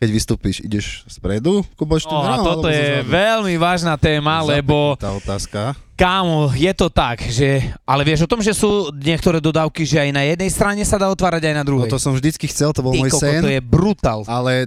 Keď 0.00 0.08
vystúpiš, 0.08 0.64
ideš 0.64 1.04
spredu 1.06 1.62
ku 1.76 1.84
bočným 1.84 2.16
No 2.16 2.24
a 2.24 2.40
dverám, 2.40 2.46
toto 2.48 2.68
je 2.72 3.06
veľmi 3.06 3.54
vážna 3.60 3.94
téma, 4.00 4.40
lebo 4.42 4.96
Tá 4.96 5.12
otázka. 5.14 5.76
Kámo, 6.02 6.50
je 6.50 6.72
to 6.72 6.88
tak, 6.88 7.22
že... 7.22 7.62
Ale 7.84 8.02
vieš 8.02 8.26
o 8.26 8.30
tom, 8.30 8.42
že 8.42 8.50
sú 8.50 8.90
niektoré 8.92 9.38
dodávky, 9.38 9.82
že 9.82 10.02
aj 10.02 10.10
na 10.10 10.26
jednej 10.26 10.50
strane 10.50 10.82
sa 10.82 10.98
dá 10.98 11.06
otvárať 11.06 11.46
aj 11.46 11.54
na 11.54 11.62
No 11.62 11.68
druhej. 11.68 11.88
to 11.88 11.96
som 11.96 12.10
vždycky 12.10 12.44
chcel, 12.44 12.74
to 12.74 12.82
bol 12.82 12.90
Ty 12.90 12.98
môj 12.98 13.10
koko, 13.10 13.22
sen, 13.22 13.38
to 13.38 13.48
je 13.48 13.62
brutál. 13.62 14.20
ale 14.26 14.66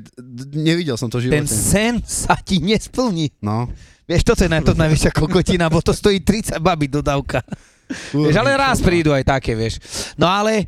nevidel 0.50 0.96
som 0.96 1.08
to 1.08 1.20
v 1.20 1.28
Ten 1.28 1.44
živote. 1.44 1.52
sen 1.52 1.94
sa 2.02 2.40
ti 2.40 2.64
nesplní. 2.64 3.36
No. 3.44 3.68
Vieš, 4.06 4.24
toto 4.24 4.42
je 4.42 4.50
na 4.50 4.62
to 4.62 4.72
najväčšia 4.72 5.12
kokotina, 5.12 5.68
bo 5.68 5.82
to 5.82 5.92
stojí 5.92 6.22
30 6.22 6.56
baby 6.58 6.88
dodávka. 6.88 7.44
Vieš, 8.12 8.36
ale 8.36 8.56
raz 8.56 8.80
prídu 8.80 9.12
aj 9.12 9.26
také, 9.28 9.54
vieš. 9.54 9.82
No 10.16 10.26
ale 10.26 10.66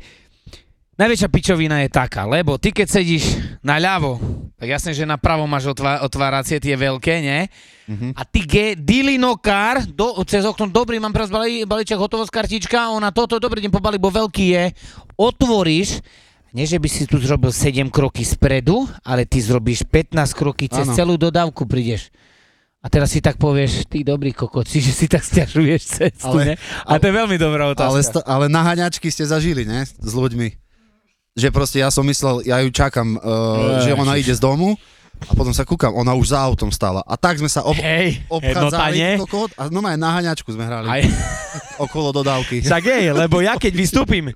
najväčšia 0.94 1.28
pičovina 1.28 1.80
je 1.80 1.88
taká, 1.88 2.26
lebo 2.26 2.58
ty 2.58 2.70
keď 2.70 2.86
sedíš 2.92 3.24
na 3.58 3.78
ľavo, 3.78 4.18
tak 4.58 4.68
jasne, 4.68 4.90
že 4.90 5.02
na 5.02 5.14
pravo 5.14 5.46
máš 5.46 5.66
otvá- 5.68 6.02
otváracie 6.02 6.58
tie 6.58 6.74
veľké, 6.74 7.14
nie? 7.18 7.40
Mhm. 7.86 8.08
A 8.12 8.22
ty 8.22 8.42
ge, 8.42 8.66
dilinokár, 8.74 9.86
do, 9.86 10.18
cez 10.24 10.42
okno, 10.42 10.66
dobrý, 10.66 10.98
mám 10.98 11.10
teraz 11.10 11.28
balí, 11.28 11.62
balíček, 11.62 11.96
hotovosť, 11.96 12.28
kartička, 12.28 12.90
ona 12.90 13.08
toto, 13.08 13.38
dobrý 13.38 13.58
deň, 13.60 13.70
pobali, 13.70 13.96
bo 13.96 14.10
veľký 14.10 14.46
je, 14.50 14.64
otvoríš, 15.16 16.02
nie, 16.50 16.64
že 16.64 16.76
by 16.76 16.88
si 16.88 17.04
tu 17.04 17.16
zrobil 17.16 17.48
7 17.48 17.86
kroky 17.86 18.24
spredu, 18.24 18.84
ale 19.02 19.22
ty 19.22 19.38
zrobíš 19.38 19.84
15 19.84 20.16
kroky 20.32 20.66
cez 20.66 20.84
Áno. 20.84 20.96
celú 20.96 21.14
dodávku 21.14 21.64
prídeš. 21.64 22.08
A 22.78 22.86
teraz 22.86 23.10
si 23.10 23.18
tak 23.18 23.36
povieš, 23.36 23.84
ty 23.84 24.00
dobrý 24.00 24.30
kokoci, 24.30 24.80
že 24.86 24.92
si 24.92 25.06
tak 25.06 25.20
stiažuješ 25.20 25.82
cestu, 25.84 26.30
Ale- 26.30 26.44
ne? 26.44 26.54
A 26.82 26.96
to 26.96 27.04
je 27.04 27.14
veľmi 27.14 27.36
dobrá 27.36 27.68
otázka. 27.68 27.90
Ale, 27.90 28.00
sta- 28.00 28.24
ale 28.24 28.44
naháňačky 28.46 29.06
ste 29.06 29.22
zažili, 29.22 29.62
ne? 29.62 29.84
S 29.84 30.08
ľuďmi. 30.08 30.67
Že 31.38 31.48
proste 31.48 31.78
ja 31.78 31.88
som 31.88 32.02
myslel, 32.02 32.42
ja 32.42 32.58
ju 32.58 32.68
čakám, 32.68 33.14
uh, 33.14 33.78
že 33.80 33.94
ona 33.94 34.18
ide 34.18 34.30
z 34.30 34.42
domu 34.42 34.74
A 35.20 35.34
potom 35.34 35.50
sa 35.50 35.62
kúkam, 35.62 35.90
ona 35.92 36.14
už 36.14 36.30
za 36.30 36.38
autom 36.38 36.70
stála. 36.70 37.02
A 37.02 37.14
tak 37.14 37.38
sme 37.38 37.46
sa 37.46 37.62
ob- 37.62 37.74
Hej, 37.74 38.22
obchádzali 38.28 39.18
kokot, 39.18 39.50
a 39.52 39.66
no 39.66 39.82
aj 39.82 39.98
na 39.98 40.14
haňačku 40.14 40.46
sme 40.48 40.62
hrali 40.62 40.86
Aj, 40.86 41.02
okolo 41.84 42.14
dodávky. 42.14 42.62
však 42.62 42.82
je, 42.86 43.10
lebo 43.16 43.38
ja 43.38 43.54
keď 43.54 43.72
vystúpim 43.74 44.30
uh, 44.30 44.34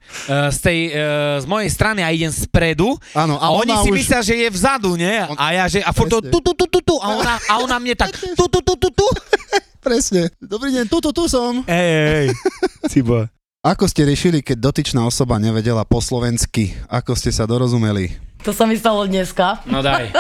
z, 0.51 0.59
tej, 0.59 0.79
uh, 0.91 1.39
z 1.39 1.47
mojej 1.47 1.71
strany 1.71 2.03
a 2.03 2.11
idem 2.11 2.31
spredu, 2.31 2.99
Áno, 3.15 3.39
a, 3.39 3.47
a 3.47 3.55
oni 3.55 3.71
si 3.79 3.91
už- 3.91 3.97
myslia, 3.97 4.21
že 4.23 4.35
je 4.37 4.49
vzadu, 4.51 4.99
nie? 4.99 5.23
On- 5.23 5.39
A 5.39 5.55
ja, 5.55 5.65
že, 5.71 5.79
a 5.81 5.91
furt 5.91 6.11
tu, 6.11 6.19
tu, 6.19 6.39
tu, 6.43 6.67
tu, 6.67 6.81
tu, 6.83 6.95
a 6.99 7.15
ona, 7.15 7.35
a 7.39 7.53
ona 7.59 7.77
mne 7.79 7.95
tak 7.95 8.11
tu, 8.15 8.35
tu, 8.35 8.47
tu, 8.51 8.75
tu, 8.75 8.89
tu. 8.91 9.07
Presne. 9.87 10.35
Dobrý 10.39 10.71
deň, 10.73 10.87
tuto, 10.87 11.11
tu 11.11 11.31
som. 11.31 11.63
Hej, 11.63 11.91
hej, 12.11 12.27
cibo. 12.91 13.23
Ako 13.63 13.87
ste 13.87 14.03
riešili, 14.03 14.43
keď 14.43 14.59
dotyčná 14.59 15.07
osoba 15.07 15.39
nevedela 15.39 15.87
po 15.87 16.03
slovensky? 16.03 16.75
Ako 16.91 17.15
ste 17.15 17.31
sa 17.31 17.47
dorozumeli? 17.47 18.11
To 18.43 18.51
sa 18.51 18.67
mi 18.67 18.75
stalo 18.75 19.07
dneska. 19.07 19.63
No 19.71 19.79
daj. 19.79 20.11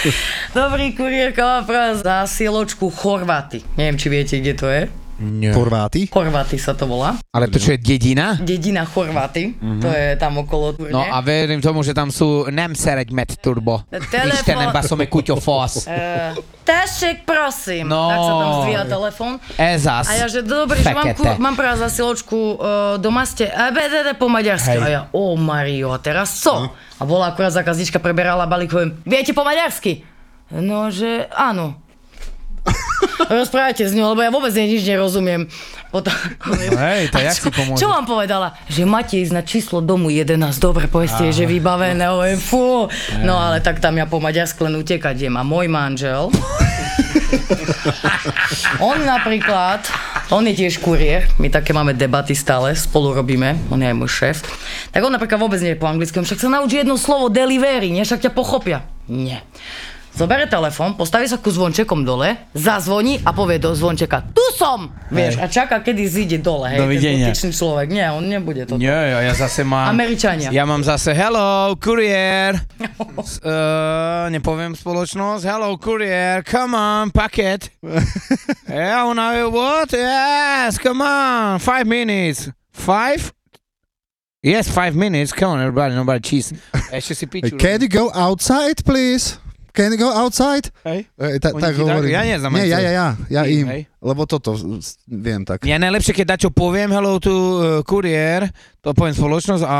Dobrý 0.56 0.96
kuriérka 0.96 1.44
má 1.44 1.60
práve 1.68 2.00
zásieločku 2.00 2.88
Chorváty. 2.88 3.60
Neviem, 3.76 4.00
či 4.00 4.08
viete, 4.08 4.34
kde 4.40 4.54
to 4.56 4.72
je. 4.72 4.88
Nie. 5.16 5.56
Chorváty? 5.56 6.12
Chorváty 6.12 6.60
sa 6.60 6.76
to 6.76 6.84
volá. 6.84 7.16
Ale 7.32 7.48
to 7.48 7.56
čo 7.56 7.72
je 7.72 7.80
dedina? 7.80 8.36
Dedina 8.36 8.84
Chorváty. 8.84 9.56
To 9.56 9.88
je 9.88 10.12
tam 10.20 10.36
okolo 10.44 10.76
Turne. 10.76 10.92
No 10.92 11.00
a 11.00 11.24
verím 11.24 11.64
tomu, 11.64 11.80
že 11.80 11.96
tam 11.96 12.12
sú 12.12 12.44
nem 12.52 12.76
szeretj 12.76 13.16
met 13.16 13.32
turbo. 13.40 13.80
Telefon- 14.12 14.36
Istenem 14.36 14.70
kutya 15.08 15.36
fasz. 15.40 15.88
Uh, 15.88 16.36
Tašek, 16.66 17.22
prosím. 17.24 17.88
No. 17.88 18.10
Tak 18.10 18.18
sa 18.18 18.32
tam 18.36 18.50
zdvíha 18.60 18.84
telefon. 18.90 19.32
Ez 19.54 19.86
az. 19.86 20.10
A 20.10 20.12
ja, 20.18 20.26
že 20.26 20.42
dobrý, 20.42 20.82
že 20.82 20.90
mám, 20.92 21.14
ku, 21.14 21.22
Fekete. 21.22 21.40
mám 21.40 21.54
práve 21.54 21.78
zasiločku 21.78 22.36
uh, 22.36 22.56
doma 22.98 23.22
ste, 23.22 23.46
a 23.46 23.70
BDD 23.70 24.18
po 24.18 24.26
maďarsky. 24.26 24.76
Hej. 24.76 24.82
A 24.82 24.88
ja, 24.90 25.00
o 25.14 25.38
Mario, 25.38 25.94
a 25.94 25.98
teraz 26.02 26.42
co? 26.42 26.74
A 26.74 27.02
bola 27.06 27.30
akurát 27.30 27.54
zákaznička, 27.54 28.02
preberala 28.02 28.44
balík, 28.50 28.74
poviem, 28.74 28.98
viete 29.06 29.30
po 29.30 29.46
maďarsky? 29.46 30.02
No, 30.50 30.90
že 30.90 31.30
áno. 31.30 31.85
Rozprávajte 33.24 33.88
s 33.88 33.92
ňou, 33.92 34.16
lebo 34.16 34.24
ja 34.24 34.30
vôbec 34.32 34.52
jej 34.52 34.66
nič 34.66 34.82
nerozumiem. 34.84 35.48
Potom, 35.92 36.12
hej, 36.76 37.08
to 37.08 37.18
jak 37.22 37.36
čo, 37.36 37.48
si 37.48 37.50
pomôže? 37.54 37.80
Čo 37.80 37.88
vám 37.88 38.04
povedala? 38.04 38.58
Že 38.68 38.82
máte 38.84 39.16
ísť 39.16 39.32
na 39.32 39.42
číslo 39.46 39.80
domu 39.80 40.12
11, 40.12 40.36
dobre, 40.58 40.90
povedzte, 40.90 41.30
že 41.30 41.48
vybavené, 41.48 42.10
oj, 42.10 42.36
fú. 42.36 42.90
No 43.22 43.38
ale 43.38 43.64
tak 43.64 43.80
tam 43.80 43.96
ja 43.96 44.04
po 44.04 44.20
maďarsku 44.20 44.66
len 44.66 44.76
utekať 44.76 45.26
idem. 45.26 45.34
A 45.38 45.42
môj 45.46 45.70
manžel, 45.72 46.28
on 48.88 48.98
napríklad, 49.02 49.80
on 50.30 50.44
je 50.46 50.66
tiež 50.66 50.78
kuriér, 50.82 51.30
my 51.40 51.48
také 51.48 51.72
máme 51.72 51.96
debaty 51.96 52.36
stále, 52.36 52.76
spolu 52.76 53.16
robíme, 53.16 53.56
on 53.72 53.80
je 53.80 53.88
aj 53.88 53.96
môj 53.96 54.10
šéf. 54.10 54.36
Tak 54.92 55.02
on 55.02 55.14
napríklad 55.14 55.40
vôbec 55.40 55.62
nie 55.62 55.74
je 55.74 55.80
po 55.80 55.88
anglicky, 55.88 56.18
on 56.18 56.26
však 56.26 56.42
sa 56.42 56.52
naučí 56.52 56.82
jedno 56.82 57.00
slovo 57.00 57.32
delivery, 57.32 57.90
nie? 57.90 58.04
Však 58.04 58.28
ťa 58.28 58.32
pochopia. 58.34 58.84
Nie. 59.06 59.42
Zobere 60.16 60.48
telefón, 60.48 60.96
postaví 60.96 61.28
sa 61.28 61.36
ku 61.36 61.52
zvončekom 61.52 62.00
dole, 62.00 62.48
zazvoní 62.56 63.20
a 63.20 63.36
povie 63.36 63.60
do 63.60 63.76
zvončeka, 63.76 64.32
tu 64.32 64.40
som! 64.56 64.88
Vieš, 65.12 65.36
a 65.36 65.44
čaká, 65.44 65.84
kedy 65.84 66.08
zíde 66.08 66.38
dole, 66.40 66.72
hej, 66.72 66.80
ten 66.80 66.88
Dovidenia. 66.88 67.28
dotyčný 67.28 67.50
človek. 67.52 67.86
Nie, 67.92 68.08
on 68.16 68.24
nebude 68.24 68.64
to. 68.64 68.80
Nie, 68.80 69.12
ja, 69.12 69.20
ja 69.20 69.34
zase 69.36 69.68
mám... 69.68 69.92
Američania. 69.92 70.48
Ja 70.56 70.64
mám 70.64 70.80
zase 70.88 71.12
hello, 71.12 71.76
kuriér. 71.76 72.56
Uh, 73.46 74.28
nepoviem 74.32 74.72
spoločnosť. 74.72 75.44
Hello, 75.44 75.76
kuriér, 75.76 76.40
come 76.44 76.72
on, 76.72 77.12
paket. 77.12 77.68
yeah, 78.72 79.04
ona 79.04 79.36
what? 79.52 79.92
Yes, 79.92 80.80
come 80.80 81.04
on, 81.04 81.60
five 81.60 81.84
minutes. 81.84 82.48
Five? 82.72 83.36
Yes, 84.40 84.68
five 84.72 84.96
minutes. 84.96 85.32
Come 85.36 85.56
on, 85.56 85.60
everybody, 85.60 85.92
nobody 85.92 86.24
cheese. 86.24 86.56
Ešte 86.96 87.12
si 87.14 87.26
piču. 87.28 87.60
Can 87.60 87.84
you 87.84 87.90
go 87.92 88.08
outside, 88.16 88.80
please? 88.80 89.36
Can 89.76 89.92
you 89.92 90.00
go 90.00 90.08
outside? 90.08 90.72
Hej. 90.88 91.04
E, 91.20 91.36
ta, 91.36 91.52
tak 91.52 91.76
hovorím. 91.76 92.08
ja 92.08 92.24
neznám 92.24 92.56
Nie, 92.56 92.64
ja, 92.66 92.78
to. 92.80 92.84
ja, 92.88 92.90
ja, 92.90 93.06
ja 93.28 93.42
Ty, 93.44 93.52
im. 93.52 93.66
hej. 93.68 93.82
Lebo 94.00 94.24
toto 94.24 94.56
viem 95.04 95.44
tak. 95.44 95.68
Ja 95.68 95.76
najlepšie, 95.76 96.16
keď 96.16 96.26
dačo 96.34 96.48
poviem 96.48 96.88
hello 96.88 97.20
to 97.20 97.28
uh, 97.28 97.50
kuriér, 97.84 98.48
to 98.80 98.96
poviem 98.96 99.12
spoločnosť 99.12 99.60
a, 99.68 99.78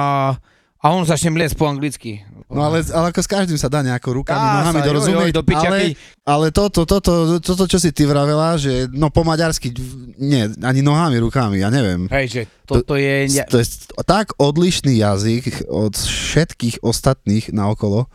a 0.76 0.86
on 0.92 1.08
začne 1.08 1.32
mliecť 1.32 1.56
po 1.56 1.64
anglicky. 1.64 2.20
No 2.46 2.62
ale, 2.62 2.78
ale 2.94 3.10
ako 3.10 3.20
s 3.24 3.26
každým 3.26 3.58
sa 3.58 3.66
dá 3.66 3.82
nejako 3.82 4.22
rukami, 4.22 4.38
Dá 4.38 4.62
nohami 4.62 4.78
sa, 4.78 4.86
dorozumieť, 4.86 5.34
joj, 5.34 5.42
ale, 5.66 5.78
ale 6.22 6.46
toto, 6.54 6.86
toto, 6.86 7.42
toto, 7.42 7.64
čo 7.66 7.82
si 7.82 7.90
ty 7.90 8.06
vravela, 8.06 8.54
že 8.54 8.86
no 8.94 9.10
po 9.10 9.26
maďarsky, 9.26 9.74
nie, 10.14 10.46
ani 10.62 10.78
nohami, 10.78 11.18
rukami, 11.18 11.58
ja 11.58 11.74
neviem. 11.74 12.06
Hej, 12.06 12.26
že 12.30 12.40
toto 12.62 12.94
je... 12.94 13.26
S- 13.26 13.50
To 13.50 13.58
je 13.58 13.66
tak 14.06 14.38
odlišný 14.38 14.94
jazyk 14.94 15.66
od 15.66 15.98
všetkých 15.98 16.86
ostatných 16.86 17.50
naokolo. 17.50 18.06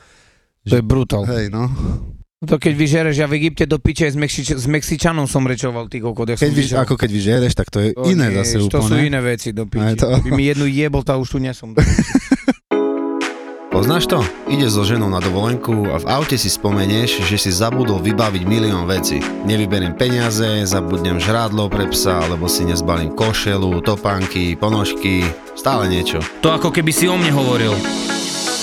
To 0.63 0.75
je 0.75 0.83
brutál. 0.83 1.25
Hej, 1.25 1.49
no. 1.49 1.67
To 2.41 2.57
keď 2.57 2.73
vyžereš, 2.73 3.15
ja 3.15 3.25
v 3.25 3.37
Egypte 3.37 3.65
do 3.65 3.77
piče 3.77 4.05
s, 4.07 4.15
Mexič- 4.15 4.53
s 4.55 4.65
Mexičanom 4.65 5.25
som 5.25 5.41
rečoval, 5.43 5.85
ty 5.85 5.97
kokot, 5.97 6.25
jak 6.27 6.37
Keď 6.37 6.51
vyž, 6.51 6.69
ako 6.75 6.93
keď 6.95 7.09
vyžereš, 7.11 7.53
tak 7.53 7.69
to 7.69 7.77
je 7.79 7.89
To 7.91 8.01
iné 8.07 8.29
nie, 8.29 8.35
zase 8.35 8.57
To 8.63 8.81
sú 8.81 8.89
úplne. 8.89 9.05
iné 9.07 9.19
veci 9.19 9.49
do 9.51 9.63
Aj 9.63 9.69
piče. 9.69 9.93
to. 9.95 10.07
By 10.19 10.29
mi 10.31 10.43
jednu 10.45 10.65
jebol, 10.65 11.01
tá 11.01 11.13
už 11.15 11.27
tu 11.27 11.37
nesom. 11.37 11.77
Poznáš 13.71 14.03
to? 14.05 14.19
Ideš 14.47 14.73
so 14.73 14.83
ženou 14.83 15.07
na 15.07 15.17
dovolenku 15.17 15.87
a 15.87 15.95
v 15.95 16.05
aute 16.11 16.35
si 16.35 16.49
spomenieš, 16.49 17.23
že 17.23 17.37
si 17.39 17.49
zabudol 17.49 17.97
vybaviť 17.99 18.43
milión 18.43 18.83
vecí. 18.83 19.17
Nevyberiem 19.45 19.93
peniaze, 19.93 20.43
zabudnem 20.65 21.15
žrádlo 21.17 21.65
pre 21.67 21.87
psa, 21.87 22.19
alebo 22.19 22.45
si 22.45 22.67
nezbalím 22.67 23.13
košelu, 23.13 23.79
topánky, 23.79 24.53
ponožky, 24.53 25.23
stále 25.53 25.87
niečo. 25.87 26.19
To 26.41 26.51
ako 26.51 26.67
keby 26.69 26.91
si 26.91 27.07
o 27.07 27.15
mne 27.15 27.31
hovoril. 27.31 27.71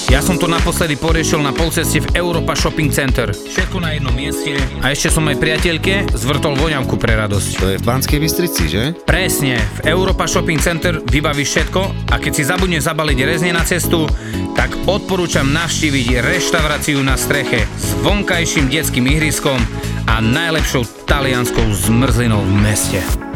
Ja 0.08 0.24
som 0.24 0.40
to 0.40 0.48
naposledy 0.48 0.96
poriešil 0.96 1.44
na 1.44 1.52
polceste 1.52 2.00
v 2.00 2.16
Europa 2.16 2.56
Shopping 2.56 2.88
Center. 2.88 3.28
Všetko 3.28 3.76
na 3.76 3.92
jednom 3.92 4.16
mieste. 4.16 4.56
A 4.80 4.88
ešte 4.88 5.12
som 5.12 5.20
aj 5.28 5.36
priateľke 5.36 6.16
zvrtol 6.16 6.56
voňavku 6.56 6.96
pre 6.96 7.12
radosť. 7.12 7.50
To 7.60 7.66
je 7.68 7.76
v 7.76 7.84
Banskej 7.84 8.16
Bystrici, 8.16 8.72
že? 8.72 8.96
Presne, 9.04 9.60
v 9.84 9.92
Europa 9.92 10.24
Shopping 10.24 10.56
Center 10.64 11.04
vybavíš 11.04 11.48
všetko 11.52 12.08
a 12.08 12.16
keď 12.16 12.32
si 12.32 12.48
zabudneš 12.48 12.88
zabaliť 12.88 13.18
rezne 13.20 13.52
na 13.52 13.60
cestu, 13.68 14.08
tak 14.56 14.72
odporúčam 14.88 15.44
navštíviť 15.52 16.24
reštauráciu 16.24 17.04
na 17.04 17.20
streche 17.20 17.68
s 17.76 17.92
vonkajším 18.00 18.72
detským 18.72 19.04
ihriskom 19.12 19.60
a 20.08 20.24
najlepšou 20.24 20.88
talianskou 21.04 21.68
zmrzlinou 21.84 22.40
v 22.48 22.52
meste. 22.64 23.27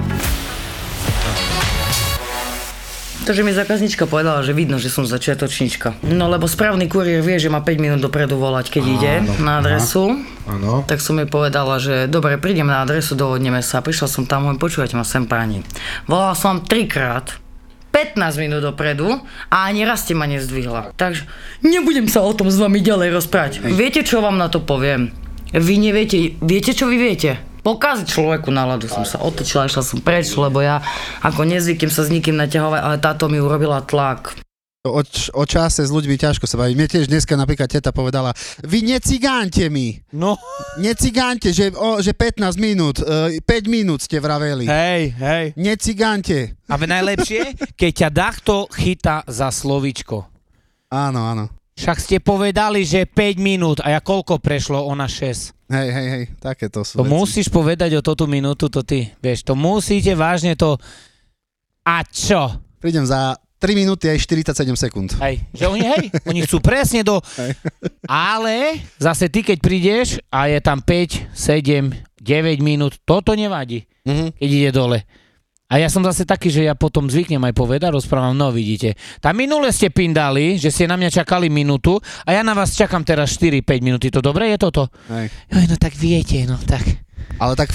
To, 3.22 3.30
že 3.30 3.46
mi 3.46 3.54
zákaznička 3.54 4.10
povedala, 4.10 4.42
že 4.42 4.50
vidno, 4.50 4.82
že 4.82 4.90
som 4.90 5.06
začiatočnička. 5.06 6.02
No 6.10 6.26
lebo 6.26 6.50
správny 6.50 6.90
kuriér 6.90 7.22
vie, 7.22 7.38
že 7.38 7.46
má 7.46 7.62
5 7.62 7.78
minút 7.78 8.02
dopredu 8.02 8.34
volať, 8.34 8.66
keď 8.74 8.82
ide 8.82 9.12
na 9.38 9.62
adresu. 9.62 10.18
Áno. 10.42 10.82
Tak 10.82 10.98
som 10.98 11.22
jej 11.22 11.30
povedala, 11.30 11.78
že 11.78 12.10
dobre, 12.10 12.34
prídem 12.42 12.66
na 12.66 12.82
adresu, 12.82 13.14
dohodneme 13.14 13.62
sa. 13.62 13.78
Prišla 13.78 14.10
som 14.10 14.26
tam, 14.26 14.50
hovorím, 14.50 14.58
počúvajte 14.58 14.98
ma 14.98 15.06
sem 15.06 15.22
páni. 15.30 15.62
Volala 16.10 16.34
som 16.34 16.58
vám 16.58 16.66
trikrát, 16.66 17.38
15 17.94 18.42
minút 18.42 18.66
dopredu 18.66 19.22
a 19.52 19.70
ani 19.70 19.86
raz 19.86 20.02
ste 20.02 20.18
ma 20.18 20.26
nezdvihla. 20.26 20.90
Takže 20.98 21.22
nebudem 21.62 22.10
sa 22.10 22.26
o 22.26 22.32
tom 22.34 22.50
s 22.50 22.58
vami 22.58 22.82
ďalej 22.82 23.22
rozprávať. 23.22 23.52
Viete, 23.62 24.02
čo 24.02 24.18
vám 24.18 24.34
na 24.34 24.50
to 24.50 24.58
poviem? 24.66 25.14
Vy 25.54 25.78
neviete, 25.78 26.34
viete, 26.42 26.74
čo 26.74 26.90
vy 26.90 26.98
viete? 26.98 27.51
Pokaziť 27.62 28.06
človeku 28.10 28.50
náladu 28.50 28.90
som 28.90 29.06
sa 29.06 29.22
otočila, 29.22 29.70
išla 29.70 29.86
som 29.86 30.02
preč, 30.02 30.34
lebo 30.34 30.58
ja 30.58 30.82
ako 31.22 31.46
nezvyknem 31.46 31.94
sa 31.94 32.02
s 32.02 32.10
nikým 32.10 32.34
naťahovať, 32.34 32.80
ale 32.82 32.96
táto 32.98 33.30
mi 33.30 33.38
urobila 33.38 33.78
tlak. 33.86 34.34
O, 34.82 34.98
o 35.38 35.44
čase 35.46 35.86
s 35.86 35.94
ľuďmi 35.94 36.18
ťažko 36.18 36.42
sa 36.50 36.58
baví. 36.58 36.74
Mne 36.74 36.90
tiež 36.90 37.06
dneska 37.06 37.38
napríklad 37.38 37.70
teta 37.70 37.94
povedala, 37.94 38.34
vy 38.66 38.82
necigánte 38.82 39.70
mi, 39.70 40.02
No, 40.10 40.34
necigánte, 40.74 41.54
že, 41.54 41.70
o, 41.70 42.02
že 42.02 42.10
15 42.10 42.58
minút, 42.58 42.98
e, 42.98 43.38
5 43.38 43.70
minút 43.70 44.02
ste 44.02 44.18
vraveli. 44.18 44.66
hej, 44.66 45.14
hej. 45.14 45.44
Necigánte. 45.54 46.58
A 46.66 46.74
najlepšie, 46.74 47.54
keď 47.78 47.92
ťa 47.94 48.08
takto 48.10 48.66
chytá 48.74 49.22
za 49.30 49.54
slovičko. 49.54 50.26
Áno, 50.90 51.30
áno. 51.30 51.61
Však 51.72 51.96
ste 51.98 52.16
povedali, 52.18 52.82
že 52.82 53.04
5 53.04 53.16
minút 53.38 53.78
a 53.80 53.90
ja 53.90 54.00
koľko 54.00 54.36
prešlo, 54.38 54.78
ona 54.78 55.08
6. 55.08 55.56
Hej, 55.66 55.88
hej, 55.88 56.08
hej, 56.10 56.24
takéto 56.36 56.84
sú 56.84 57.00
To 57.00 57.02
veci. 57.02 57.10
musíš 57.10 57.46
povedať 57.48 57.96
o 57.96 58.04
tú 58.04 58.24
minútu, 58.24 58.68
to 58.68 58.82
ty. 58.82 59.08
Vieš, 59.18 59.42
to 59.42 59.54
musíte 59.54 60.12
vážne 60.12 60.52
to... 60.52 60.76
A 61.82 62.04
čo? 62.04 62.60
Prídem 62.76 63.02
za 63.02 63.34
3 63.56 63.72
minúty 63.74 64.04
aj 64.06 64.20
47 64.20 64.52
sekúnd. 64.76 65.16
Hej, 65.16 65.40
že 65.50 65.64
oni, 65.64 65.80
hej, 65.82 66.04
oni 66.22 66.44
chcú 66.44 66.60
presne 66.60 67.00
do... 67.00 67.24
Ale 68.04 68.76
zase 68.98 69.26
ty, 69.26 69.40
keď 69.40 69.58
prídeš 69.58 70.08
a 70.28 70.46
je 70.46 70.60
tam 70.60 70.78
5, 70.78 71.32
7, 71.32 71.88
9 72.20 72.28
minút, 72.60 73.00
toto 73.02 73.32
nevadí, 73.32 73.88
Mhm. 74.04 74.34
keď 74.36 74.48
ide 74.50 74.70
dole. 74.70 74.98
A 75.72 75.80
ja 75.80 75.88
som 75.88 76.04
zase 76.04 76.28
taký, 76.28 76.52
že 76.52 76.68
ja 76.68 76.76
potom 76.76 77.08
zvyknem 77.08 77.40
aj 77.48 77.56
povedať, 77.56 77.96
rozprávam, 77.96 78.36
no 78.36 78.52
vidíte. 78.52 78.92
Tam 79.24 79.32
minule 79.32 79.72
ste 79.72 79.88
pindali, 79.88 80.60
že 80.60 80.68
ste 80.68 80.84
na 80.84 81.00
mňa 81.00 81.24
čakali 81.24 81.48
minútu 81.48 81.96
a 82.28 82.36
ja 82.36 82.44
na 82.44 82.52
vás 82.52 82.76
čakám 82.76 83.00
teraz 83.00 83.40
4-5 83.40 83.80
minúty. 83.80 84.12
To 84.12 84.20
dobre 84.20 84.52
je 84.52 84.60
toto? 84.60 84.92
Hej. 85.08 85.32
Joj, 85.48 85.64
no 85.72 85.76
tak 85.80 85.96
viete, 85.96 86.44
no 86.44 86.60
tak. 86.60 86.84
Ale 87.40 87.56
tak, 87.56 87.72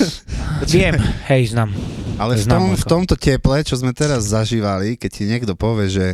Viem, 0.72 0.96
hej, 1.28 1.52
znam. 1.52 1.76
ale 2.16 2.40
v, 2.40 2.48
tom, 2.48 2.72
v 2.72 2.84
tomto 2.88 3.20
teple, 3.20 3.60
čo 3.60 3.76
sme 3.76 3.92
teraz 3.92 4.32
zažívali, 4.32 4.96
keď 4.96 5.10
ti 5.12 5.28
niekto 5.28 5.52
povie, 5.52 5.92
že 5.92 6.06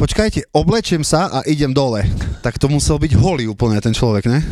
počkajte, 0.00 0.48
oblečiem 0.56 1.04
sa 1.04 1.28
a 1.28 1.44
idem 1.44 1.76
dole. 1.76 2.08
Tak 2.40 2.56
to 2.56 2.72
musel 2.72 2.96
byť 2.96 3.12
holý 3.20 3.44
úplne 3.52 3.76
ten 3.84 3.92
človek, 3.92 4.24
ne? 4.32 4.40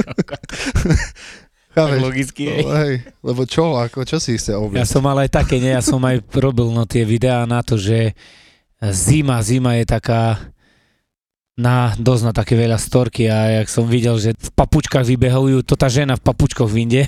Chápeš? 1.70 2.00
logicky, 2.02 2.44
No, 2.66 2.74
hej, 2.82 2.94
lebo 3.22 3.46
čo, 3.46 3.78
ako, 3.78 4.02
čo 4.02 4.18
si 4.18 4.34
chce 4.34 4.54
Ja 4.54 4.58
obliecť? 4.58 4.90
som 4.90 5.06
mal 5.06 5.14
aj 5.22 5.30
také, 5.30 5.62
nie? 5.62 5.70
Ja 5.70 5.80
som 5.80 6.02
aj 6.02 6.18
robil 6.34 6.66
no, 6.74 6.82
tie 6.82 7.06
videá 7.06 7.46
na 7.46 7.62
to, 7.62 7.78
že 7.78 8.18
zima, 8.90 9.38
zima 9.40 9.78
je 9.78 9.86
taká 9.86 10.50
na, 11.54 11.92
dosť 11.94 12.22
na 12.26 12.32
také 12.32 12.56
veľa 12.56 12.80
storky 12.80 13.28
a 13.28 13.62
jak 13.62 13.68
som 13.68 13.84
videl, 13.84 14.16
že 14.16 14.32
v 14.32 14.50
papučkách 14.50 15.04
vybehujú, 15.04 15.60
to 15.62 15.76
tá 15.76 15.86
žena 15.86 16.16
v 16.16 16.24
papučkoch 16.24 16.66
vyjde. 16.66 17.06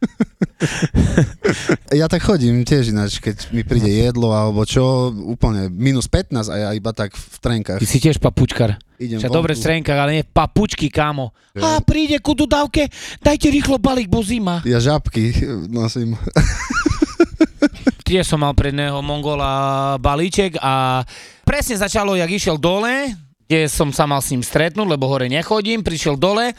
Ja 1.98 2.06
tak 2.06 2.22
chodím 2.22 2.62
tiež 2.62 2.92
ináč, 2.92 3.18
keď 3.18 3.50
mi 3.50 3.64
príde 3.64 3.88
jedlo 3.88 4.30
alebo 4.30 4.62
čo, 4.68 5.10
úplne 5.10 5.72
minus 5.72 6.06
15 6.06 6.52
a 6.52 6.56
ja 6.56 6.68
iba 6.76 6.92
tak 6.94 7.16
v 7.16 7.36
trenkách 7.40 7.80
Ty 7.80 7.88
si 7.88 7.98
tiež 7.98 8.20
papučkar. 8.20 8.76
idem 9.00 9.18
Však 9.18 9.32
dobre 9.32 9.56
v 9.56 9.62
trenkách, 9.64 9.98
ale 9.98 10.10
nie 10.20 10.24
papučky, 10.24 10.92
kámo. 10.92 11.32
Je. 11.56 11.64
A 11.64 11.80
príde 11.82 12.20
ku 12.22 12.36
dodávke, 12.36 12.86
dajte 13.24 13.50
rýchlo 13.50 13.80
balík, 13.80 14.06
bo 14.06 14.22
zima. 14.22 14.62
Ja 14.68 14.78
žabky 14.78 15.32
nosím. 15.72 16.14
Tiež 18.06 18.26
som 18.26 18.42
mal 18.42 18.54
pred 18.58 18.74
neho 18.74 18.98
Mongola 19.02 19.94
balíček 19.98 20.58
a 20.58 21.04
presne 21.46 21.78
začalo, 21.78 22.18
jak 22.18 22.30
išiel 22.30 22.58
dole, 22.58 23.14
kde 23.46 23.66
som 23.70 23.90
sa 23.94 24.06
mal 24.06 24.22
s 24.22 24.30
ním 24.34 24.42
stretnúť, 24.42 24.86
lebo 24.86 25.06
hore 25.06 25.30
nechodím, 25.30 25.82
prišiel 25.82 26.18
dole 26.18 26.54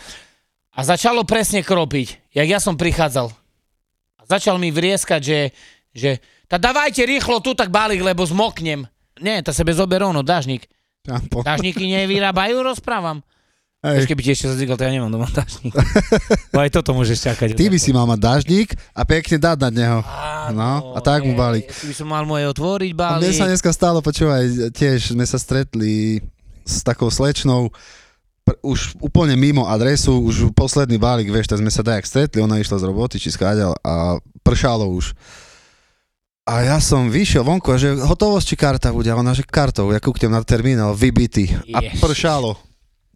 a 0.72 0.80
začalo 0.82 1.28
presne 1.28 1.62
kropiť, 1.62 2.32
jak 2.32 2.48
ja 2.48 2.60
som 2.64 2.80
prichádzal. 2.80 3.28
A 4.18 4.22
začal 4.24 4.56
mi 4.56 4.72
vrieskať, 4.72 5.22
že, 5.22 5.40
že 5.92 6.10
tá 6.48 6.56
dávajte 6.56 7.04
rýchlo 7.04 7.44
tu 7.44 7.52
tak 7.52 7.72
balík, 7.72 8.00
lebo 8.00 8.24
zmoknem. 8.24 8.88
Nie, 9.20 9.44
to 9.44 9.52
sebe 9.52 9.76
zober 9.76 10.02
ono, 10.02 10.24
dážnik. 10.24 10.66
Šampo. 11.04 11.44
Dážniky 11.44 11.86
nevyrábajú, 11.86 12.62
rozprávam. 12.64 13.20
Ešte 13.82 14.14
by 14.14 14.22
ti 14.22 14.30
ešte 14.38 14.46
zazvykal, 14.46 14.78
to 14.78 14.86
ja 14.86 14.94
nemám 14.94 15.10
doma 15.10 15.26
dážnik. 15.26 15.74
Bo 16.54 16.62
aj 16.66 16.70
toto 16.70 16.94
môžeš 16.94 17.34
čakať. 17.34 17.58
Ty 17.58 17.66
by 17.66 17.78
si 17.82 17.90
mal 17.90 18.06
mať 18.06 18.20
dážnik 18.22 18.78
a 18.94 19.02
pekne 19.10 19.42
dať 19.42 19.58
na 19.58 19.70
neho. 19.74 20.00
No, 20.54 20.94
a 20.94 21.00
tak 21.02 21.26
mu 21.26 21.34
balík. 21.34 21.66
Ty 21.66 21.90
by 21.90 21.96
som 21.98 22.06
mal 22.14 22.22
moje 22.30 22.46
otvoriť 22.46 22.94
A 22.94 23.18
mne 23.18 23.26
balík. 23.26 23.42
sa 23.42 23.50
dneska 23.50 23.74
stalo, 23.74 24.06
počúvaj, 24.06 24.70
tiež 24.78 25.18
sme 25.18 25.26
sa 25.26 25.42
stretli 25.42 26.22
s 26.62 26.86
takou 26.86 27.10
slečnou, 27.10 27.74
už 28.60 29.00
úplne 29.00 29.40
mimo 29.40 29.64
adresu, 29.64 30.20
už 30.20 30.52
posledný 30.52 31.00
balík, 31.00 31.32
vieš, 31.32 31.48
tak 31.48 31.64
sme 31.64 31.72
sa 31.72 31.86
dajak 31.86 32.04
stretli, 32.04 32.44
ona 32.44 32.60
išla 32.60 32.84
z 32.84 32.88
roboty, 32.88 33.16
či 33.16 33.32
skáďal 33.32 33.72
a 33.80 34.20
pršalo 34.44 34.92
už. 34.92 35.16
A 36.44 36.68
ja 36.68 36.78
som 36.84 37.08
vyšiel 37.08 37.48
vonku 37.48 37.72
a 37.72 37.80
že 37.80 37.96
hotovosť 37.96 38.48
či 38.52 38.56
karta 38.58 38.90
bude? 38.92 39.08
A 39.08 39.16
ona, 39.16 39.32
že 39.32 39.46
kartou, 39.46 39.94
ja 39.94 40.02
kúknem 40.02 40.34
na 40.34 40.42
terminál, 40.44 40.92
vybitý. 40.98 41.54
A 41.72 41.80
pršalo. 42.02 42.58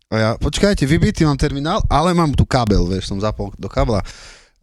A 0.07 0.15
ja, 0.15 0.29
počkajte, 0.37 0.85
vybitý 0.85 1.25
mám 1.25 1.35
terminál, 1.35 1.81
ale 1.89 2.13
mám 2.13 2.31
tu 2.37 2.45
kabel, 2.45 2.85
vieš, 2.85 3.09
som 3.09 3.17
zapol 3.17 3.51
do 3.57 3.65
kabla 3.65 4.05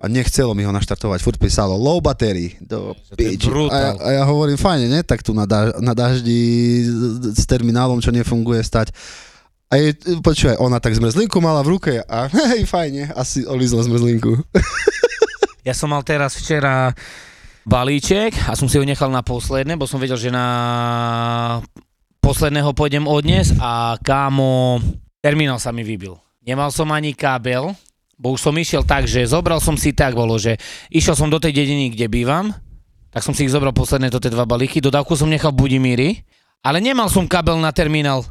a 0.03 0.11
nechcelo 0.11 0.51
mi 0.51 0.67
ho 0.67 0.75
naštartovať, 0.75 1.23
furt 1.23 1.39
písalo 1.39 1.79
low 1.79 2.03
battery, 2.03 2.59
do 2.59 2.91
piči. 3.15 3.47
A 3.71 3.77
ja, 3.79 3.91
a 3.95 4.09
ja 4.19 4.23
hovorím, 4.27 4.59
fajne, 4.59 4.91
ne, 4.91 5.01
tak 5.07 5.23
tu 5.23 5.31
na, 5.31 5.47
daž, 5.47 5.79
na 5.79 5.95
daždi 5.95 6.83
s 7.31 7.47
terminálom, 7.47 8.03
čo 8.03 8.11
nefunguje, 8.11 8.59
stať. 8.67 8.91
A 9.73 9.81
je, 9.81 9.97
počúvaj, 10.21 10.61
ona 10.61 10.77
tak 10.85 10.93
zmrzlinku 10.93 11.41
mala 11.41 11.65
v 11.65 11.73
ruke 11.73 12.05
a 12.05 12.29
hej, 12.53 12.69
fajne, 12.69 13.17
asi 13.17 13.49
olízla 13.49 13.81
zmrzlinku. 13.89 14.37
Ja 15.63 15.79
som 15.79 15.95
mal 15.95 16.03
teraz 16.03 16.35
včera 16.35 16.91
balíček 17.63 18.35
a 18.51 18.59
som 18.59 18.67
si 18.67 18.83
ho 18.83 18.83
nechal 18.83 19.15
na 19.15 19.23
posledné, 19.23 19.79
bo 19.79 19.87
som 19.87 20.03
vedel, 20.03 20.19
že 20.19 20.35
na 20.35 21.63
posledného 22.19 22.75
pôjdem 22.75 23.07
odnes 23.07 23.55
a 23.63 23.95
kámo, 24.03 24.83
terminál 25.23 25.63
sa 25.63 25.71
mi 25.71 25.87
vybil. 25.87 26.19
Nemal 26.43 26.75
som 26.75 26.91
ani 26.91 27.15
kábel, 27.15 27.71
bo 28.19 28.35
už 28.35 28.43
som 28.43 28.59
išiel 28.59 28.83
tak, 28.83 29.07
že 29.07 29.23
zobral 29.23 29.63
som 29.63 29.79
si 29.79 29.95
tak, 29.95 30.19
bolo, 30.19 30.35
že 30.35 30.59
išiel 30.91 31.15
som 31.15 31.31
do 31.31 31.39
tej 31.39 31.55
dediny, 31.55 31.95
kde 31.95 32.11
bývam, 32.11 32.51
tak 33.15 33.23
som 33.23 33.31
si 33.31 33.47
ich 33.47 33.55
zobral 33.55 33.71
posledné 33.71 34.11
to 34.11 34.19
tie 34.19 34.35
dva 34.35 34.43
balíky, 34.43 34.83
dodávku 34.83 35.15
som 35.15 35.31
nechal 35.31 35.55
Budimíri, 35.55 36.27
ale 36.67 36.83
nemal 36.83 37.07
som 37.07 37.31
kábel 37.31 37.55
na 37.63 37.71
terminál. 37.71 38.27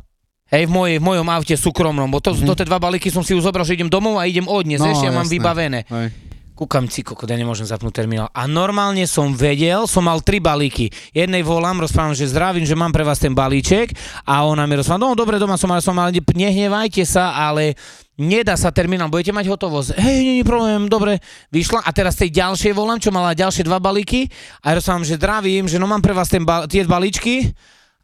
Hej, 0.51 0.67
v, 0.67 0.72
mojej, 0.72 0.96
v 1.00 1.05
mojom 1.08 1.27
aute 1.31 1.55
súkromnom, 1.55 2.12
bo 2.12 2.20
to, 2.20 2.36
mm-hmm. 2.36 2.43
to 2.43 2.60
tie 2.60 2.67
dva 2.67 2.75
balíky 2.75 3.08
som 3.08 3.24
si 3.24 3.31
už 3.31 3.48
zobral, 3.48 3.63
že 3.63 3.79
idem 3.79 3.88
domov 3.88 4.20
a 4.20 4.27
idem 4.27 4.43
odniesť, 4.43 4.84
No, 4.84 4.91
ešte 4.91 5.08
ja 5.08 5.15
mám 5.15 5.31
vybavené. 5.31 5.88
Hej. 5.88 6.12
Kúkam 6.51 6.86
si, 6.91 7.01
kokot, 7.01 7.25
ja 7.25 7.39
nemôžem 7.39 7.65
zapnúť 7.65 8.03
terminál. 8.03 8.29
A 8.36 8.46
normálne 8.46 9.08
som 9.10 9.34
vedel, 9.34 9.88
som 9.89 10.05
mal 10.05 10.22
tri 10.22 10.38
balíky. 10.38 10.93
Jednej 11.10 11.41
volám, 11.41 11.82
rozprávam, 11.82 12.13
že 12.13 12.30
zdravím, 12.30 12.67
že 12.67 12.78
mám 12.78 12.91
pre 12.93 13.02
vás 13.02 13.17
ten 13.17 13.34
balíček 13.34 13.95
a 14.28 14.45
ona 14.45 14.69
mi 14.69 14.78
rozpráva, 14.78 15.02
no 15.02 15.15
dobre, 15.17 15.41
doma 15.41 15.58
som, 15.58 15.71
ale 15.73 15.82
som 15.82 15.95
mal, 15.95 16.12
nehnevajte 16.12 17.02
sa, 17.08 17.34
ale 17.34 17.73
nedá 18.13 18.54
sa 18.60 18.69
terminál, 18.69 19.10
budete 19.10 19.34
mať 19.34 19.49
hotovosť. 19.49 19.97
Hej, 19.97 20.17
nie 20.21 20.36
je 20.38 20.45
problém, 20.45 20.86
dobre, 20.86 21.23
vyšla 21.49 21.82
a 21.82 21.89
teraz 21.95 22.13
tej 22.19 22.30
ďalšej 22.30 22.76
volám, 22.78 23.02
čo 23.02 23.10
mala 23.10 23.34
ďalšie 23.34 23.65
dva 23.65 23.82
balíky 23.82 24.28
a 24.62 24.76
rozprávam, 24.78 25.08
že 25.08 25.17
zdravím, 25.17 25.65
že 25.65 25.80
no 25.82 25.89
mám 25.89 26.04
pre 26.04 26.13
vás 26.13 26.30
ten 26.30 26.45
ba- 26.45 26.69
tie 26.69 26.86
balíčky 26.86 27.56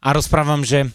a 0.02 0.10
rozprávam, 0.10 0.66
že 0.66 0.88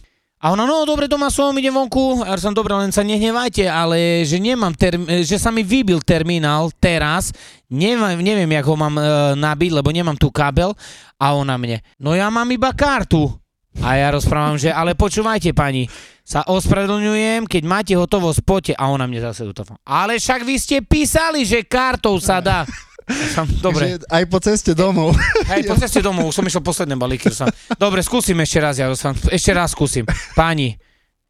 a 0.44 0.52
ona, 0.52 0.68
no 0.68 0.84
dobre, 0.84 1.08
doma 1.08 1.32
som, 1.32 1.56
idem 1.56 1.72
vonku. 1.72 2.20
A 2.28 2.36
som, 2.36 2.52
dobre, 2.52 2.76
len 2.76 2.92
sa 2.92 3.00
nehnevajte, 3.00 3.64
ale 3.64 4.28
že 4.28 4.44
nemám 4.44 4.76
term- 4.76 5.08
že 5.24 5.40
sa 5.40 5.56
mi 5.56 5.64
vybil 5.64 6.04
terminál 6.04 6.68
teraz, 6.84 7.32
neviem, 7.72 8.20
neviem, 8.20 8.52
jak 8.52 8.68
ho 8.68 8.76
mám 8.76 9.00
e, 9.00 9.04
nabiť, 9.40 9.72
lebo 9.72 9.88
nemám 9.88 10.20
tu 10.20 10.28
kábel. 10.28 10.76
A 11.16 11.32
ona 11.32 11.56
mne, 11.56 11.80
no 11.96 12.12
ja 12.12 12.28
mám 12.28 12.52
iba 12.52 12.76
kartu. 12.76 13.32
A 13.80 13.96
ja 13.96 14.12
rozprávam, 14.12 14.60
že 14.60 14.68
ale 14.68 15.00
počúvajte 15.00 15.56
pani, 15.56 15.88
sa 16.28 16.44
ospravedlňujem, 16.44 17.48
keď 17.48 17.64
máte 17.64 17.94
hotovosť, 17.96 18.40
poďte. 18.44 18.74
A 18.76 18.92
ona 18.92 19.08
mne 19.08 19.24
zase 19.24 19.48
do 19.48 19.56
toho. 19.56 19.80
Ale 19.88 20.20
však 20.20 20.44
vy 20.44 20.56
ste 20.60 20.78
písali, 20.84 21.48
že 21.48 21.64
kartou 21.64 22.20
sa 22.20 22.44
dá. 22.44 22.68
Som, 23.34 23.46
dobre. 23.62 24.00
Takže 24.00 24.10
aj 24.10 24.24
po 24.30 24.38
ceste 24.40 24.72
domov. 24.74 25.14
Hej, 25.50 25.68
po 25.68 25.76
ceste 25.82 26.00
domov, 26.00 26.32
už 26.32 26.36
som 26.40 26.46
išiel 26.46 26.64
posledné 26.64 26.96
balíky. 26.96 27.30
Som... 27.30 27.52
Dobre, 27.76 28.00
skúsim 28.02 28.38
ešte 28.40 28.60
raz, 28.62 28.76
ja 28.80 28.88
som... 28.96 29.14
ešte 29.30 29.52
raz 29.52 29.72
skúsim. 29.76 30.08
Páni, 30.34 30.78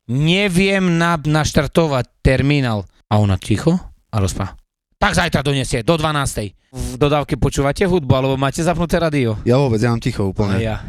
neviem 0.10 0.98
na, 1.00 1.18
naštartovať 1.18 2.10
terminál. 2.22 2.86
A 3.10 3.22
ona 3.22 3.38
ticho 3.38 3.78
a 4.10 4.16
rozpá. 4.18 4.58
Tak 4.98 5.20
zajtra 5.20 5.44
donesie, 5.44 5.84
do 5.84 6.00
12. 6.00 6.56
V 6.74 6.96
dodávke 6.98 7.38
počúvate 7.38 7.86
hudbu, 7.86 8.14
alebo 8.16 8.36
máte 8.40 8.64
zapnuté 8.64 8.98
radio? 8.98 9.38
Ja 9.46 9.60
vôbec, 9.62 9.78
ja 9.78 9.92
mám 9.94 10.02
ticho 10.02 10.26
A 10.26 10.30
úplne. 10.32 10.58
ja. 10.64 10.82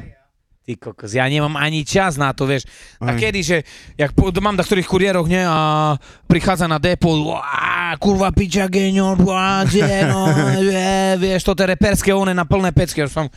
Ty 0.65 0.81
kokos, 0.81 1.13
ja 1.13 1.29
nemám 1.29 1.61
ani 1.61 1.85
čas 1.85 2.17
na 2.17 2.33
to, 2.33 2.49
vieš. 2.49 2.65
A 2.97 3.13
kedy, 3.13 3.41
že, 3.45 3.59
jak 4.01 4.17
po, 4.17 4.33
mám 4.41 4.57
na 4.57 4.65
ktorých 4.65 4.89
kuriéroch, 4.89 5.29
ne, 5.29 5.45
a 5.45 5.93
prichádza 6.25 6.65
na 6.65 6.81
depo, 6.81 7.37
kurva 8.01 8.33
piča 8.33 8.73
uá, 9.21 9.69
kde, 9.69 10.09
no, 10.09 10.33
je, 10.57 11.21
vieš, 11.21 11.45
to 11.45 11.53
tie 11.53 11.69
reperské 11.69 12.17
one 12.17 12.33
na 12.33 12.49
plné 12.49 12.73
pecky, 12.73 13.05
ja 13.05 13.13
som, 13.13 13.29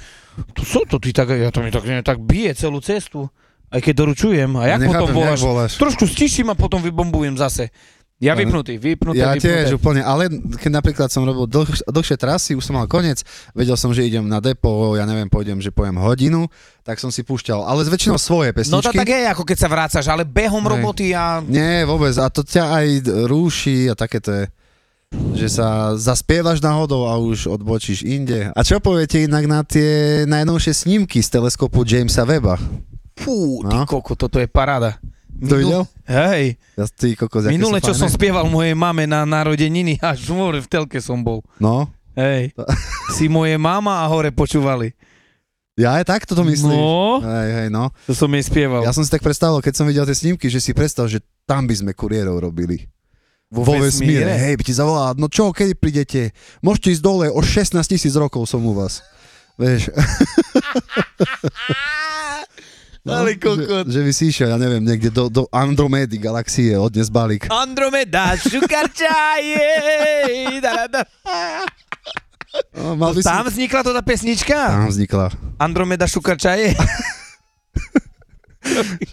to 0.55 0.63
sú 0.63 0.87
to 0.87 1.03
ty 1.03 1.11
tak, 1.11 1.35
ja 1.35 1.51
to 1.51 1.59
mi 1.59 1.67
tak, 1.67 1.83
ne, 1.83 1.99
tak 1.99 2.23
bije 2.23 2.55
celú 2.55 2.79
cestu, 2.79 3.27
aj 3.67 3.83
keď 3.83 3.93
doručujem, 4.07 4.47
a 4.55 4.63
jak 4.71 4.87
Nechápem, 4.87 5.11
potom 5.11 5.35
voláš. 5.43 5.75
trošku 5.75 6.07
stiším 6.07 6.47
a 6.51 6.55
potom 6.55 6.79
vybombujem 6.79 7.35
zase. 7.35 7.75
Ja 8.17 8.33
Ale- 8.33 8.43
vypnutý, 8.43 8.75
vypnuté, 8.75 9.13
Ja 9.15 9.29
vypnuté. 9.31 9.45
tiež 9.63 9.77
úplne, 9.77 10.01
ale 10.01 10.25
keď 10.31 10.71
napríklad 10.73 11.05
som 11.07 11.21
robil 11.21 11.45
dlh, 11.45 11.69
dlhšie 11.85 12.17
trasy, 12.17 12.51
už 12.51 12.65
som 12.65 12.73
mal 12.73 12.85
koniec, 12.85 13.21
vedel 13.53 13.77
som, 13.77 13.93
že 13.93 14.01
idem 14.01 14.25
na 14.25 14.41
depo, 14.41 14.67
ja 14.93 15.05
neviem, 15.05 15.27
pôjdem, 15.27 15.57
že 15.57 15.69
pojem 15.69 15.93
hodinu, 15.95 16.49
tak 16.81 16.97
som 16.97 17.07
si 17.07 17.21
púšťal, 17.21 17.61
ale 17.61 17.85
väčšinou 17.85 18.17
svoje 18.17 18.49
No 18.65 18.81
to 18.81 18.89
pesničky. 18.89 18.97
tak 18.97 19.07
je, 19.07 19.21
ako 19.27 19.43
keď 19.43 19.57
sa 19.59 19.69
vrácaš, 19.69 20.05
ale 20.07 20.25
behom 20.25 20.59
Hej. 20.59 20.71
roboty 20.73 21.05
a 21.13 21.39
Nie, 21.41 21.85
vôbec, 21.85 22.09
a 22.15 22.25
to 22.27 22.41
ťa 22.41 22.63
aj 22.73 22.87
rúši 23.27 23.85
a 23.85 23.93
také 23.93 24.17
to 24.17 24.33
je 24.33 24.45
že 25.31 25.47
sa 25.53 25.95
zaspievaš 25.95 26.59
náhodou 26.59 27.07
a 27.07 27.15
už 27.15 27.47
odbočíš 27.47 28.03
inde. 28.03 28.51
A 28.51 28.59
čo 28.59 28.75
poviete 28.77 29.23
inak 29.23 29.45
na 29.45 29.63
tie 29.63 29.87
najnovšie 30.27 30.73
snímky 30.75 31.23
z 31.23 31.31
teleskopu 31.31 31.85
Jamesa 31.85 32.25
Weba? 32.25 32.59
Fú, 33.15 33.63
ty 33.63 33.71
No. 33.71 33.87
koko, 33.87 34.13
toto 34.13 34.35
je 34.35 34.45
paráda. 34.45 34.99
To 35.39 35.53
videl? 35.53 35.83
Hej, 36.03 36.57
Ja, 36.73 36.85
ty 36.87 37.13
kokos, 37.13 37.45
minule, 37.45 37.77
čo 37.77 37.91
som 37.91 38.05
fajné. 38.05 38.15
spieval 38.15 38.45
mojej 38.47 38.73
mame 38.73 39.05
na 39.05 39.21
narodeniny, 39.21 39.99
až 39.99 40.25
hore 40.27 40.57
v 40.57 40.67
telke 40.67 40.97
som 40.97 41.19
bol. 41.19 41.45
No, 41.57 41.85
Hej, 42.13 42.57
si 43.13 43.27
moje 43.27 43.53
mama 43.55 44.01
a 44.01 44.05
hore 44.05 44.29
počúvali. 44.29 44.97
ja 45.75 45.93
aj 45.93 46.05
takto 46.07 46.33
to 46.33 46.41
myslíš. 46.41 46.73
No, 46.73 47.21
Hej, 47.21 47.49
hej, 47.53 47.67
no. 47.69 47.93
to 48.03 48.13
som 48.13 48.25
jej 48.27 48.41
spieval. 48.41 48.81
Ja 48.81 48.89
som 48.89 49.01
si 49.01 49.09
tak 49.09 49.21
predstavil, 49.21 49.59
keď 49.59 49.73
som 49.73 49.85
videl 49.85 50.01
tie 50.03 50.17
snímky, 50.17 50.47
že 50.47 50.57
si 50.57 50.71
predstav, 50.71 51.05
že 51.05 51.19
tam 51.43 51.63
by 51.63 51.75
sme 51.75 51.91
kuriérov 51.91 52.41
robili. 52.41 52.89
Vo 53.47 53.61
Vo 53.61 53.77
vesmíre? 53.77 54.25
vesmíre. 54.25 54.33
Hej, 54.33 54.53
by 54.55 54.63
ti 54.63 54.73
zavolá, 54.73 55.13
no 55.13 55.27
čo, 55.27 55.49
kedy 55.49 55.73
prídete? 55.73 56.33
Môžete 56.59 56.91
ísť 56.91 57.01
dole, 57.01 57.25
o 57.27 57.39
16 57.39 57.77
tisíc 57.85 58.11
rokov 58.11 58.43
som 58.43 58.59
u 58.59 58.73
vás. 58.73 59.05
Vieš. 59.55 59.93
Ale 63.07 63.39
kokot. 63.39 63.87
Že, 63.87 63.93
že 63.93 64.01
by 64.03 64.11
si 64.11 64.23
išiel, 64.29 64.47
ja 64.51 64.57
neviem, 64.59 64.83
niekde 64.83 65.09
do, 65.09 65.31
do 65.31 65.43
Andromedy 65.49 66.19
galaxie, 66.19 66.75
odnes 66.75 67.07
balík. 67.07 67.47
Andromeda, 67.47 68.35
šukarčaje. 68.35 69.71
da, 70.65 70.85
da, 70.91 71.01
da. 71.01 71.03
No, 72.75 72.95
mal 72.99 73.15
by 73.15 73.21
si... 73.21 73.27
Tam 73.27 73.45
vznikla 73.47 73.81
to 73.83 73.91
tá 73.95 74.03
pesnička? 74.03 74.55
Tam 74.55 74.89
vznikla. 74.91 75.31
Andromeda 75.61 76.05
šukarčaje. 76.07 76.75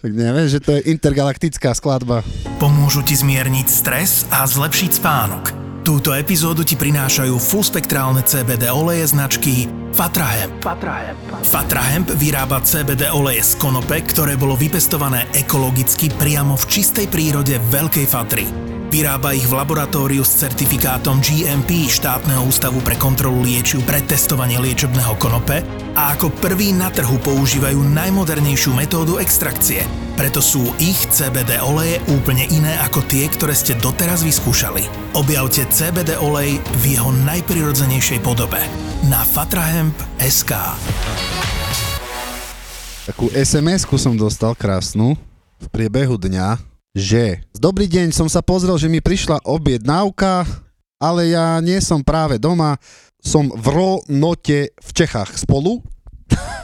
Tak 0.02 0.10
nevieš, 0.22 0.58
že 0.58 0.60
to 0.60 0.70
je 0.78 0.80
intergalaktická 0.90 1.74
skladba. 1.76 2.26
Pomôžu 2.58 3.06
ti 3.06 3.14
zmierniť 3.14 3.66
stres 3.70 4.26
a 4.34 4.42
zlepšiť 4.48 4.90
spánok. 4.98 5.63
Túto 5.84 6.16
epizódu 6.16 6.64
ti 6.64 6.80
prinášajú 6.80 7.36
fullspektrálne 7.36 8.24
CBD 8.24 8.72
oleje 8.72 9.04
značky 9.04 9.68
Fatrahemp. 9.92 10.64
Fatrahemp. 10.64 11.20
Fatrahemp 11.44 12.08
vyrába 12.16 12.64
CBD 12.64 13.12
oleje 13.12 13.44
z 13.44 13.60
konope, 13.60 14.00
ktoré 14.00 14.40
bolo 14.40 14.56
vypestované 14.56 15.28
ekologicky 15.36 16.08
priamo 16.08 16.56
v 16.56 16.64
čistej 16.72 17.06
prírode 17.12 17.60
Veľkej 17.68 18.06
Fatry. 18.08 18.73
Vyrába 18.94 19.34
ich 19.34 19.50
v 19.50 19.58
laboratóriu 19.58 20.22
s 20.22 20.38
certifikátom 20.38 21.18
GMP 21.18 21.90
štátneho 21.90 22.46
ústavu 22.46 22.78
pre 22.78 22.94
kontrolu 22.94 23.42
liečiv 23.42 23.82
pre 23.82 23.98
testovanie 24.06 24.54
liečebného 24.62 25.18
konope 25.18 25.66
a 25.98 26.14
ako 26.14 26.30
prvý 26.38 26.70
na 26.70 26.94
trhu 26.94 27.18
používajú 27.18 27.90
najmodernejšiu 27.90 28.70
metódu 28.70 29.18
extrakcie. 29.18 29.82
Preto 30.14 30.38
sú 30.38 30.70
ich 30.78 30.94
CBD 31.10 31.58
oleje 31.58 31.98
úplne 32.06 32.46
iné 32.54 32.78
ako 32.86 33.02
tie, 33.10 33.26
ktoré 33.26 33.58
ste 33.58 33.74
doteraz 33.82 34.22
vyskúšali. 34.22 34.86
Objavte 35.18 35.66
CBD 35.74 36.14
olej 36.14 36.62
v 36.78 36.94
jeho 36.94 37.10
najprirodzenejšej 37.26 38.22
podobe 38.22 38.62
na 39.10 39.26
fatrahemp.sk. 39.26 40.54
Takú 43.10 43.26
SMS-ku 43.34 43.98
som 43.98 44.14
dostal 44.14 44.54
krásnu 44.54 45.18
v 45.58 45.66
priebehu 45.74 46.14
dňa, 46.14 46.73
že 46.94 47.42
Dobrý 47.58 47.90
deň, 47.90 48.14
som 48.14 48.30
sa 48.30 48.44
pozrel, 48.44 48.78
že 48.78 48.92
mi 48.92 49.02
prišla 49.02 49.42
objednávka, 49.42 50.46
ale 51.02 51.34
ja 51.34 51.58
nie 51.58 51.80
som 51.82 52.04
práve 52.04 52.38
doma, 52.38 52.78
som 53.18 53.48
v 53.50 53.66
Ronote 53.72 54.70
v 54.70 54.90
Čechách 54.92 55.34
spolu. 55.40 55.80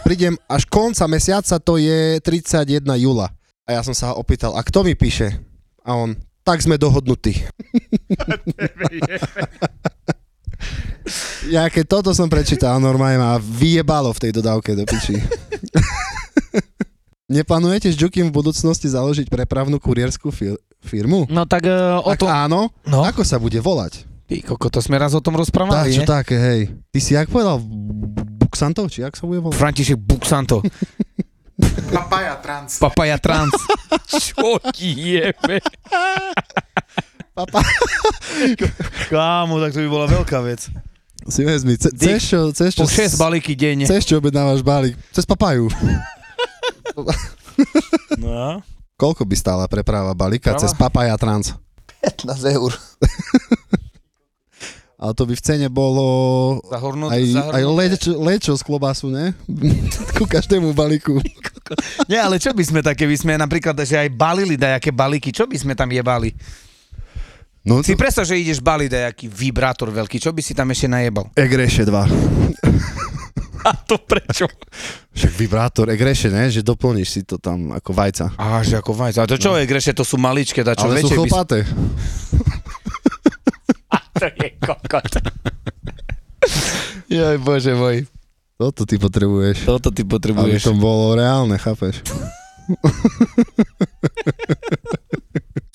Prídem 0.06 0.36
až 0.44 0.68
konca 0.68 1.08
mesiaca, 1.08 1.56
to 1.56 1.80
je 1.80 2.20
31 2.20 2.84
júla. 3.00 3.32
A 3.64 3.74
ja 3.74 3.82
som 3.82 3.96
sa 3.96 4.12
ho 4.12 4.20
opýtal, 4.20 4.52
a 4.54 4.60
kto 4.60 4.84
mi 4.84 4.92
píše? 4.92 5.40
A 5.82 5.96
on, 5.96 6.12
tak 6.44 6.60
sme 6.60 6.76
dohodnutí. 6.76 7.40
ja 11.54 11.64
keď 11.72 11.84
toto 11.88 12.12
som 12.12 12.28
prečítal, 12.28 12.76
normálne 12.76 13.18
ma 13.18 13.40
vyjebalo 13.40 14.12
v 14.12 14.20
tej 14.28 14.36
dodávke 14.36 14.76
do 14.76 14.84
piči. 14.84 15.16
Neplánujete 17.30 17.86
s 17.86 17.96
Jukim 17.96 18.26
v 18.26 18.34
budúcnosti 18.34 18.84
založiť 18.84 19.30
prepravnú 19.30 19.78
kurierskú 19.78 20.28
fir- 20.28 20.58
firmu? 20.80 21.30
No 21.30 21.46
tak 21.46 21.62
uh, 21.62 22.02
o 22.02 22.10
Ak 22.10 22.18
to... 22.18 22.26
áno, 22.26 22.74
No. 22.82 23.06
ako 23.06 23.22
sa 23.22 23.38
bude 23.38 23.56
volať? 23.56 24.02
Ty, 24.26 24.42
koko, 24.44 24.66
to 24.66 24.78
sme 24.78 24.94
raz 24.94 25.10
o 25.10 25.18
tom 25.18 25.34
rozprávali, 25.34 25.90
čo 25.92 26.02
nie? 26.02 26.08
také, 26.08 26.34
hej. 26.34 26.60
Ty 26.88 26.98
si 26.98 27.14
jak 27.14 27.26
povedal? 27.26 27.62
Buksantov, 28.36 28.86
či 28.86 29.02
jak 29.02 29.14
sa 29.14 29.24
bude 29.24 29.38
volať? 29.40 29.54
František 29.56 29.94
Buxanto. 29.96 30.58
Papaja 31.92 32.34
trans. 32.36 32.78
Papaja 32.78 33.16
trans. 33.16 33.54
Čo 34.08 34.58
ti 34.70 34.90
jebe? 35.18 35.62
Papa. 37.30 37.62
Kámo, 39.12 39.58
tak 39.58 39.70
to 39.70 39.80
by 39.80 39.88
bola 39.88 40.06
veľká 40.08 40.38
vec. 40.40 40.66
Si 41.26 41.42
vezmi, 41.42 41.76
ce- 41.76 41.94
čo, 41.94 42.50
cez 42.50 42.72
čo, 42.72 42.82
Po 42.82 42.90
6 42.90 43.14
balíky 43.16 43.54
denne. 43.54 43.84
cez 43.84 44.02
čo 44.02 44.18
objednávaš 44.18 44.62
balík? 44.62 44.96
Cez 45.10 45.22
papaju. 45.22 45.68
No. 48.20 48.60
Koľko 48.96 49.24
by 49.24 49.36
stála 49.36 49.64
preprava 49.64 50.12
balíka 50.12 50.52
Prava? 50.52 50.60
cez 50.60 50.72
papaja 50.76 51.16
trans? 51.16 51.56
15 52.04 52.56
eur. 52.56 52.72
Ale 55.00 55.16
to 55.16 55.24
by 55.24 55.32
v 55.32 55.40
cene 55.40 55.68
bolo 55.72 56.04
Zahornúť, 56.68 57.08
aj, 57.08 57.22
aj 57.56 57.62
lečo, 57.72 58.12
lečo 58.20 58.52
z 58.52 58.60
klobasu, 58.60 59.08
ne? 59.08 59.32
Ku 60.20 60.28
každému 60.28 60.76
balíku. 60.76 61.16
Nie, 62.04 62.20
ale 62.20 62.36
čo 62.36 62.52
by 62.52 62.60
sme 62.60 62.80
také, 62.84 63.08
by 63.08 63.16
sme 63.16 63.32
napríklad, 63.40 63.72
že 63.80 63.96
aj 63.96 64.12
balili 64.12 64.60
dajaké 64.60 64.92
balíky, 64.92 65.32
čo 65.32 65.48
by 65.48 65.56
sme 65.56 65.72
tam 65.72 65.88
jebali? 65.88 66.36
No 67.64 67.80
Si 67.80 67.96
to... 67.96 68.00
predstav, 68.00 68.28
že 68.28 68.36
ideš 68.36 68.60
baliť 68.60 68.90
dajaký 68.92 69.26
vibrátor 69.32 69.88
veľký, 69.88 70.20
čo 70.20 70.36
by 70.36 70.42
si 70.44 70.52
tam 70.52 70.68
ešte 70.68 70.92
najebal? 70.92 71.32
Egreše 71.32 71.88
2. 71.88 73.09
A 73.68 73.76
to 73.76 74.00
prečo? 74.00 74.48
Však 75.12 75.32
vibrátor 75.36 75.90
Egreše, 75.92 76.32
ne? 76.32 76.48
Že 76.48 76.64
doplníš 76.64 77.08
si 77.08 77.20
to 77.26 77.36
tam 77.36 77.74
ako 77.76 77.92
vajca. 77.92 78.32
Á, 78.40 78.64
že 78.64 78.80
ako 78.80 78.96
vajca. 78.96 79.24
A 79.24 79.28
to 79.28 79.36
čo 79.36 79.58
je, 79.58 79.68
Greše, 79.68 79.92
to 79.92 80.06
sú 80.06 80.16
maličké, 80.16 80.64
čo 80.64 80.86
Ale 80.88 81.04
sú 81.04 81.08
väčšie 81.08 81.16
by... 81.16 81.20
chlpaté. 81.28 81.58
To 84.20 84.28
je 84.28 84.52
kokot. 84.60 85.12
Joj, 87.08 87.40
bože 87.40 87.72
môj. 87.72 88.04
Toto 88.60 88.84
ty 88.84 89.00
potrebuješ. 89.00 89.64
Toto 89.64 89.88
ty 89.88 90.04
Aby 90.04 90.12
potrebuješ. 90.12 90.60
to 90.68 90.76
bolo 90.76 91.16
reálne, 91.16 91.56
chápeš? 91.56 92.04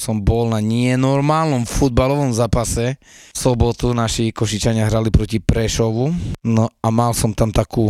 Som 0.06 0.22
bol 0.22 0.54
na 0.54 0.62
nenormálnom 0.62 1.65
futbalovom 1.65 2.30
zápase. 2.30 3.02
V 3.34 3.38
sobotu 3.41 3.89
naši 3.89 4.30
Košičania 4.30 4.86
hrali 4.86 5.10
proti 5.10 5.41
Prešovu. 5.41 6.13
No 6.46 6.70
a 6.70 6.88
mal 6.94 7.18
som 7.18 7.34
tam 7.34 7.50
takú 7.50 7.89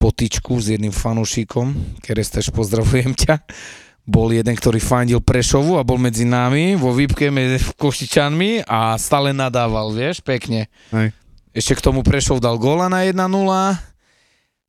potičku 0.00 0.56
s 0.56 0.72
jedným 0.72 0.94
fanúšikom, 0.94 2.00
Kerestež, 2.00 2.48
pozdravujem 2.48 3.12
ťa. 3.12 3.44
Bol 4.08 4.32
jeden, 4.32 4.56
ktorý 4.56 4.80
fandil 4.80 5.20
Prešovu 5.20 5.76
a 5.76 5.84
bol 5.84 6.00
medzi 6.00 6.24
nami 6.24 6.80
vo 6.80 6.96
výpke 6.96 7.28
medzi 7.28 7.60
Košičanmi 7.76 8.64
a 8.64 8.96
stále 8.96 9.36
nadával, 9.36 9.92
vieš, 9.92 10.24
pekne. 10.24 10.72
Hej. 10.96 11.12
Ešte 11.52 11.76
k 11.76 11.84
tomu 11.92 12.00
Prešov 12.00 12.40
dal 12.40 12.56
góla 12.56 12.88
na 12.88 13.04
1-0. 13.04 13.20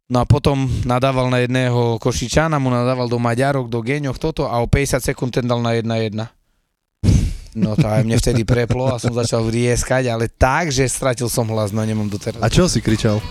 No 0.10 0.18
a 0.18 0.26
potom 0.26 0.66
nadával 0.90 1.30
na 1.30 1.46
jedného 1.46 2.02
Košičana, 2.02 2.58
mu 2.58 2.74
nadával 2.74 3.06
do 3.06 3.22
Maďarok, 3.22 3.70
do 3.70 3.78
Geňoch, 3.86 4.18
toto 4.18 4.50
a 4.50 4.58
o 4.58 4.66
50 4.66 5.06
sekúnd 5.06 5.30
ten 5.30 5.46
dal 5.46 5.62
na 5.62 5.78
1-1. 5.78 6.18
No 7.54 7.78
to 7.78 7.86
aj 7.86 8.02
mne 8.02 8.18
vtedy 8.18 8.42
preplo 8.42 8.90
a 8.90 8.98
som 8.98 9.14
začal 9.14 9.46
vrieskať, 9.46 10.10
ale 10.10 10.26
tak, 10.26 10.74
že 10.74 10.90
stratil 10.90 11.30
som 11.30 11.46
hlas, 11.54 11.70
no 11.70 11.86
nemám 11.86 12.10
doteraz. 12.10 12.42
A 12.42 12.50
čo 12.50 12.66
si 12.66 12.82
kričal? 12.82 13.22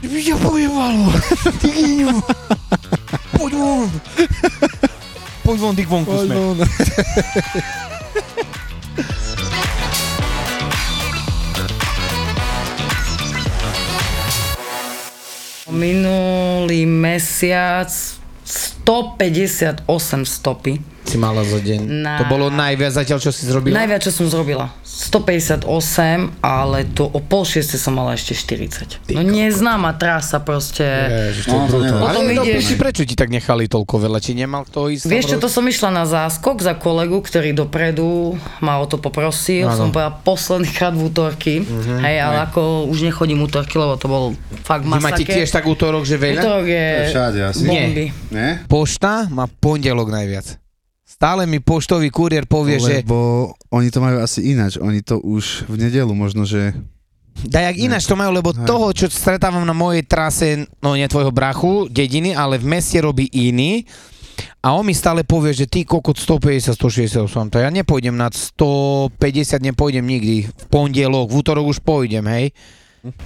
Ja 0.00 0.36
pojebalo, 0.40 1.12
ty 1.60 1.68
Geňo. 1.68 2.24
Poď 3.36 3.52
von. 3.60 3.88
Poď 5.44 5.56
von, 5.60 5.74
ty 5.76 5.84
vonku 5.84 6.12
sme. 6.24 6.34
Minulý 15.72 16.84
mesiac 16.84 17.88
158 18.44 19.88
stopy. 20.22 20.72
Si 21.02 21.16
mala 21.16 21.42
za 21.42 21.58
deň. 21.58 21.80
Na- 21.82 22.18
To 22.18 22.26
bolo 22.26 22.46
najviac 22.48 22.92
zatiaľ, 22.94 23.18
čo 23.18 23.30
si 23.30 23.42
zrobila? 23.42 23.74
Najviac, 23.74 24.00
čo 24.02 24.12
som 24.12 24.26
zrobila. 24.26 24.68
158, 24.92 25.64
ale 26.38 26.84
to 26.86 27.04
o 27.06 27.18
pol 27.18 27.42
šieste 27.42 27.74
som 27.74 27.92
mala 27.92 28.12
ešte 28.12 28.36
40. 28.36 29.08
No 29.10 29.20
neznáma 29.20 29.92
trasa 29.92 30.36
proste. 30.38 30.84
Ježiš, 30.84 31.44
to 31.44 31.50
je 31.50 31.54
No, 31.54 31.64
to 31.64 31.72
brutálne. 31.74 31.82
neviem. 31.82 32.02
Potom 32.02 32.22
Ale 32.22 32.30
no, 32.30 32.42
ideš- 32.42 32.56
piči, 32.62 32.74
prečo 32.76 33.02
ti 33.02 33.14
tak 33.14 33.28
nechali 33.28 33.64
toľko 33.66 33.94
veľa? 33.98 34.18
Či 34.18 34.30
nemal 34.34 34.62
kto 34.62 34.88
ísť? 34.88 35.04
Vieš 35.04 35.24
čo, 35.26 35.36
to 35.38 35.48
som 35.48 35.64
išla 35.64 35.90
na 35.90 36.04
záskok 36.04 36.60
za 36.60 36.74
kolegu, 36.74 37.18
ktorý 37.18 37.50
dopredu 37.52 38.36
ma 38.60 38.78
o 38.78 38.86
to 38.86 38.96
poprosil. 38.96 39.66
Áno. 39.66 39.74
Som 39.74 39.88
povedala 39.88 40.12
posledný 40.14 40.68
krát 40.68 40.92
v 40.92 41.02
útorky. 41.04 41.54
Hej, 41.98 42.16
ale 42.18 42.44
ako 42.44 42.60
už 42.86 42.98
nechodím 43.02 43.40
útorky, 43.40 43.74
lebo 43.74 43.96
to 43.96 44.06
bol 44.06 44.24
fakt 44.60 44.82
Vy 44.82 44.92
máte 44.92 45.18
masaker. 45.18 45.34
tiež 45.34 45.50
tak 45.50 45.64
útorok, 45.64 46.02
že 46.02 46.14
veľa? 46.14 46.38
Útorok 46.38 46.66
je 46.66 46.86
Všade 47.08 47.40
asi. 47.42 47.64
bomby. 47.64 48.06
Ne? 48.30 48.60
Pošta 48.66 49.26
má 49.26 49.48
pondelok 49.48 50.08
najviac. 50.08 50.61
Stále 51.12 51.44
mi 51.44 51.60
poštový 51.60 52.08
kuriér 52.08 52.48
povie, 52.48 52.80
že 52.80 53.04
Lebo 53.04 53.52
oni 53.68 53.92
to 53.92 54.00
majú 54.00 54.24
asi 54.24 54.56
ináč. 54.56 54.80
Oni 54.80 55.04
to 55.04 55.20
už 55.20 55.68
v 55.68 55.76
nedelu 55.76 56.10
možno, 56.16 56.48
že... 56.48 56.72
dajak 57.44 57.76
ináč 57.76 58.08
to 58.08 58.16
majú, 58.16 58.32
lebo 58.32 58.56
Hej. 58.56 58.64
toho, 58.64 58.86
čo 58.96 59.06
stretávam 59.12 59.68
na 59.68 59.76
mojej 59.76 60.02
trase, 60.08 60.64
no 60.80 60.96
nie 60.96 61.04
tvojho 61.06 61.30
brachu, 61.30 61.86
dediny, 61.92 62.32
ale 62.32 62.56
v 62.56 62.64
meste 62.64 62.96
robí 62.98 63.28
iný. 63.28 63.84
A 64.64 64.72
on 64.72 64.86
mi 64.86 64.94
stále 64.96 65.26
povie, 65.26 65.52
že 65.52 65.68
ty 65.68 65.84
kokot 65.84 66.16
150, 66.16 66.74
168, 66.78 67.52
to 67.52 67.58
ja 67.60 67.68
nepôjdem 67.68 68.14
nad 68.16 68.32
150, 68.32 69.18
nepôjdem 69.58 70.06
nikdy. 70.06 70.48
V 70.48 70.64
pondelok, 70.72 71.28
v 71.28 71.36
útorok 71.38 71.66
už 71.68 71.84
pôjdem, 71.84 72.24
hej. 72.30 72.54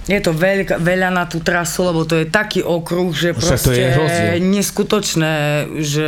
Je 0.09 0.17
to 0.17 0.33
veľka, 0.33 0.81
veľa 0.81 1.13
na 1.13 1.29
tú 1.29 1.37
trasu, 1.37 1.85
lebo 1.85 2.01
to 2.01 2.17
je 2.17 2.25
taký 2.25 2.65
okruh, 2.65 3.13
že 3.13 3.37
Však 3.37 3.37
to 3.37 3.45
proste 3.45 3.77
je 3.77 3.89
rozdiel. 3.93 4.33
neskutočné, 4.41 5.33
že 5.85 6.07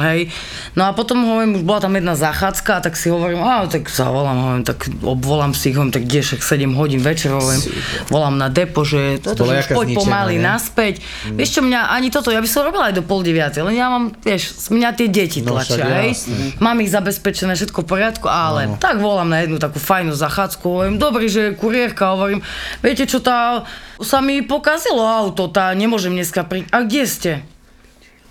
hej. 0.00 0.32
No 0.72 0.88
a 0.88 0.96
potom 0.96 1.20
hovorím, 1.24 1.60
už 1.60 1.64
bola 1.64 1.80
tam 1.80 1.92
jedna 1.96 2.14
zachádzka, 2.14 2.80
tak 2.80 2.94
si 2.96 3.10
hovorím, 3.10 3.44
a 3.44 3.66
tak 3.66 3.90
zavolám, 3.90 4.36
hovorím, 4.38 4.64
tak 4.64 4.78
obvolám 5.02 5.52
si 5.52 5.70
ich, 5.70 5.76
hovorím, 5.76 5.92
tak 5.92 6.04
kde 6.08 6.20
však 6.22 6.40
7 6.40 6.72
hodín 6.74 7.00
večer, 7.02 7.32
hovorím, 7.32 7.62
volám 8.08 8.36
na 8.38 8.48
depo, 8.48 8.84
že 8.84 9.20
toto, 9.20 9.44
že 9.44 9.62
už 9.62 9.76
poď 9.76 9.88
pomaly 9.98 10.36
ne? 10.40 10.48
naspäť. 10.54 11.02
Vieš 11.32 11.50
čo, 11.58 11.60
mňa 11.60 11.92
ani 11.92 12.08
toto, 12.08 12.32
ja 12.32 12.40
by 12.40 12.48
som 12.48 12.64
robila 12.64 12.88
aj 12.88 12.96
do 12.96 13.04
pol 13.04 13.20
deviatej, 13.20 13.62
len 13.66 13.76
ja 13.76 13.90
mám, 13.90 14.14
vieš, 14.22 14.70
mňa 14.72 14.88
tie 14.96 15.08
deti 15.10 15.40
No, 15.42 15.58
tlačia, 15.58 15.84
hej. 16.04 16.14
jasné. 16.14 16.56
Mám 16.62 16.78
ich 16.80 16.90
zabezpečené, 16.94 17.52
všetko 17.52 17.82
v 17.82 17.86
poriadku, 17.88 18.26
ale 18.30 18.78
tak 18.78 19.02
volám 19.02 19.28
na 19.28 19.42
jednu 19.42 19.58
takú 19.58 19.82
fajnú 19.82 20.14
zachádzku, 20.14 20.62
hovorím, 20.62 20.96
dobrý, 20.96 21.26
že 21.26 21.52
kuriérka, 21.58 22.14
hovorím, 22.14 22.40
viete 22.78 23.04
čo, 23.04 23.18
tá, 23.18 23.66
sa 23.98 24.18
mi 24.18 24.42
pokazilo 24.42 25.02
auto, 25.02 25.46
tá, 25.50 25.70
nemôžem 25.74 26.14
dneska 26.14 26.42
prísť. 26.42 26.68
A 26.70 26.78
kde 26.82 27.02
ste? 27.06 27.32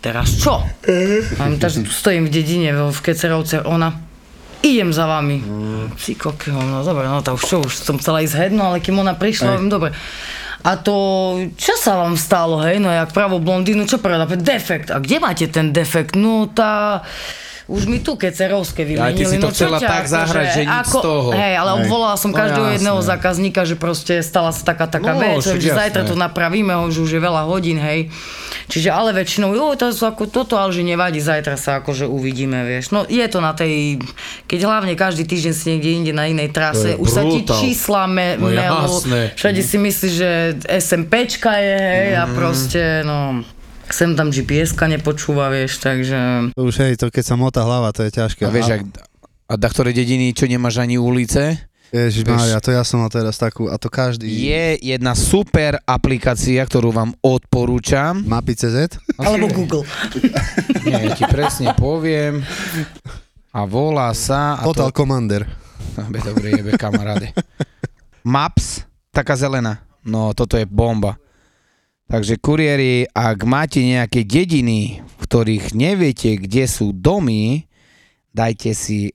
Teraz 0.02 0.36
čo? 0.36 0.66
A 1.38 1.44
my 1.44 1.56
takže 1.56 1.86
tu 1.86 1.92
stojím 1.92 2.26
v 2.26 2.34
dedine 2.34 2.70
v 2.74 3.00
Kecerovce, 3.00 3.62
ona, 3.62 3.94
idem 4.60 4.90
za 4.90 5.06
vami. 5.06 5.40
Si 5.96 6.14
kokio, 6.14 6.54
no 6.54 6.82
dobre, 6.82 7.06
no 7.06 7.22
to 7.22 7.34
už 7.34 7.42
čo, 7.42 7.58
už 7.62 7.72
som 7.72 7.96
chcela 7.96 8.20
ísť 8.20 8.36
hedno, 8.40 8.66
ale 8.66 8.78
kým 8.78 8.98
ona 8.98 9.14
prišla, 9.14 9.56
hovorím, 9.56 9.70
dobre. 9.70 9.90
A 10.62 10.78
to, 10.78 10.94
čo 11.56 11.74
sa 11.74 11.98
vám 11.98 12.14
stalo, 12.14 12.62
hej, 12.62 12.78
no 12.78 12.86
jak 12.88 13.10
pravú 13.10 13.38
blondínu, 13.38 13.86
čo 13.86 13.98
pravda, 13.98 14.30
defekt. 14.36 14.90
A 14.90 14.98
kde 14.98 15.18
máte 15.18 15.46
ten 15.48 15.70
defekt? 15.70 16.14
No 16.14 16.46
tá, 16.46 17.02
už 17.66 17.86
mi 17.86 17.98
tu 17.98 18.14
kecerovské 18.14 18.86
Ja, 18.86 19.10
ty 19.10 19.26
vymenili. 19.26 19.26
si 19.26 19.38
to 19.38 19.50
no, 19.50 19.54
chcela 19.54 19.82
ťa, 19.82 19.88
tak 19.88 20.06
zahrať, 20.06 20.48
že 20.52 20.62
nič 20.64 20.86
z 20.86 20.96
toho. 21.00 21.30
Hej, 21.34 21.54
ale 21.56 21.70
Hej. 21.72 21.78
obvolala 21.80 22.14
som 22.14 22.30
No 22.30 22.38
každého 22.38 22.68
jasné. 22.68 22.76
jedného 22.78 23.00
zákazníka, 23.02 23.62
že 23.66 23.74
proste 23.74 24.14
stala 24.22 24.54
sa 24.54 24.62
taká 24.62 24.86
taká 24.86 25.14
No, 25.14 25.22
vec, 25.24 25.42
že 25.42 25.74
zajtra 25.74 26.06
to 26.06 26.14
napravíme, 26.14 26.78
už 26.86 26.94
už 27.00 27.10
je 27.10 27.22
veľa 27.22 27.42
hodín, 27.46 27.82
hej. 27.82 28.14
Čiže 28.65 28.89
ale 28.89 29.12
väčšinou, 29.12 29.52
jo, 29.52 29.74
to 29.74 29.89
sú 29.89 30.04
ako 30.04 30.26
toto, 30.26 30.56
ale 30.56 30.69
že 30.69 30.82
nevadí, 30.82 31.17
zajtra 31.17 31.56
sa 31.56 31.80
akože 31.80 32.04
uvidíme, 32.04 32.62
vieš. 32.62 32.89
No 32.89 33.04
je 33.04 33.24
to 33.24 33.39
na 33.39 33.52
tej, 33.52 33.97
keď 34.45 34.60
hlavne 34.62 34.93
každý 34.93 35.24
týždeň 35.24 35.52
si 35.52 35.65
niekde 35.69 35.89
inde 35.93 36.12
na 36.12 36.26
inej 36.26 36.50
trase, 36.50 36.93
už 36.93 37.08
sa 37.08 37.24
ti 37.24 37.41
brutál. 37.41 37.58
čísla 37.58 38.04
me, 38.06 38.28
No 38.36 38.50
jasné. 38.50 39.32
všade 39.34 39.62
si 39.62 39.78
myslíš, 39.78 40.13
že 40.13 40.30
SMPčka 40.67 41.54
je, 41.56 41.78
hej, 41.78 42.10
a 42.13 42.24
Mhm. 42.24 42.34
proste, 42.34 42.82
no, 43.02 43.41
sem 43.88 44.13
tam 44.13 44.28
GPS-ka 44.28 44.88
nepočúva, 44.88 45.47
vieš, 45.47 45.78
takže... 45.78 46.52
To 46.54 46.63
už 46.63 46.76
hej, 46.80 46.93
to 46.95 47.08
keď 47.08 47.24
sa 47.24 47.36
motá 47.36 47.62
hlava, 47.62 47.91
to 47.91 48.02
je 48.02 48.12
ťažké. 48.13 48.43
A 48.43 48.50
vieš, 48.50 48.71
ak, 48.71 48.82
a 49.47 49.54
da 49.56 49.67
ktoré 49.67 49.91
dediny, 49.91 50.32
čo 50.32 50.47
nemáš 50.47 50.80
ani 50.80 50.95
ulice, 50.95 51.60
Ježiš 51.91 52.23
Mária, 52.23 52.63
to 52.63 52.71
ja 52.71 52.88
som 52.88 53.04
mal 53.04 53.12
teraz 53.12 53.36
takú, 53.36 53.67
a 53.67 53.75
to 53.75 53.91
každý. 53.91 54.32
je 54.32 54.80
jedna 54.80 55.12
super 55.12 55.75
aplikácia, 55.84 56.63
ktorú 56.63 56.95
vám 56.95 57.12
odporúčam. 57.19 58.23
Mapy 58.23 58.56
CZ? 58.56 58.95
Alebo 59.19 59.51
Google. 59.51 59.84
Nie, 60.88 61.12
ja 61.12 61.19
ti 61.19 61.27
presne 61.27 61.75
poviem. 61.75 62.47
A 63.51 63.67
volá 63.67 64.08
sa... 64.15 64.56
A 64.56 64.63
Total 64.63 64.88
to, 64.88 64.95
Commander. 64.95 65.43
Be, 66.08 66.23
dobre, 66.23 66.56
jebe, 66.56 66.80
kamaráde. 66.80 67.36
Maps, 68.23 68.88
taká 69.12 69.36
zelená. 69.36 69.84
No, 70.08 70.32
toto 70.32 70.56
je 70.56 70.63
bomba. 70.63 71.19
Takže 72.08 72.39
kuriéri, 72.39 73.04
ak 73.12 73.43
máte 73.43 73.84
nejaké 73.84 74.23
dediny, 74.23 75.04
v 75.04 75.15
ktorých 75.27 75.75
neviete, 75.75 76.39
kde 76.39 76.71
sú 76.71 76.95
domy, 76.95 77.67
dajte 78.32 78.71
si 78.71 79.12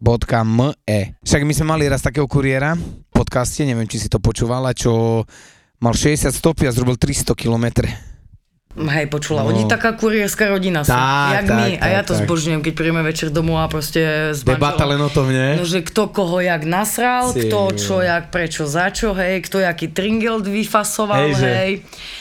maps.me. 0.00 0.98
Však 1.20 1.42
my 1.42 1.52
sme 1.52 1.66
mali 1.68 1.84
raz 1.86 2.00
takého 2.00 2.26
kuriéra 2.26 2.74
v 2.74 2.82
podcaste, 3.12 3.62
neviem, 3.62 3.86
či 3.86 3.98
si 3.98 4.08
to 4.08 4.18
počúvala, 4.18 4.72
čo 4.72 5.22
mal 5.78 5.92
60 5.92 6.30
stopy 6.30 6.66
a 6.66 6.72
zrobil 6.72 6.96
300 6.96 7.34
km. 7.34 7.86
Hej, 8.74 9.06
počula, 9.06 9.46
No. 9.46 9.54
oni 9.54 9.70
taká 9.70 9.94
kurierská 9.94 10.50
rodina 10.50 10.82
sú, 10.82 10.90
Tak, 10.90 11.30
jak 11.32 11.46
tak, 11.46 11.54
my. 11.54 11.70
a 11.78 11.86
ja 11.86 12.02
to 12.02 12.10
tak. 12.10 12.26
zbožňujem, 12.26 12.58
keď 12.58 12.72
príjeme 12.74 13.02
večer 13.06 13.30
domov 13.30 13.62
a 13.62 13.70
proste 13.70 14.02
s 14.34 14.42
Debata 14.42 14.82
len 14.82 14.98
o 14.98 15.06
tom, 15.06 15.30
nie? 15.30 15.54
No, 15.54 15.62
že 15.62 15.78
kto 15.80 16.10
koho 16.10 16.42
jak 16.42 16.66
nasral, 16.66 17.30
Ty 17.30 17.46
kto 17.46 17.58
čo 17.72 18.02
jak, 18.02 18.34
prečo, 18.34 18.66
za 18.66 18.90
čo, 18.90 19.14
hej, 19.14 19.46
kto 19.46 19.62
jaký 19.62 19.94
tringel 19.94 20.42
vyfasoval, 20.42 21.30
Hej, 21.30 21.38
hej. 21.38 21.72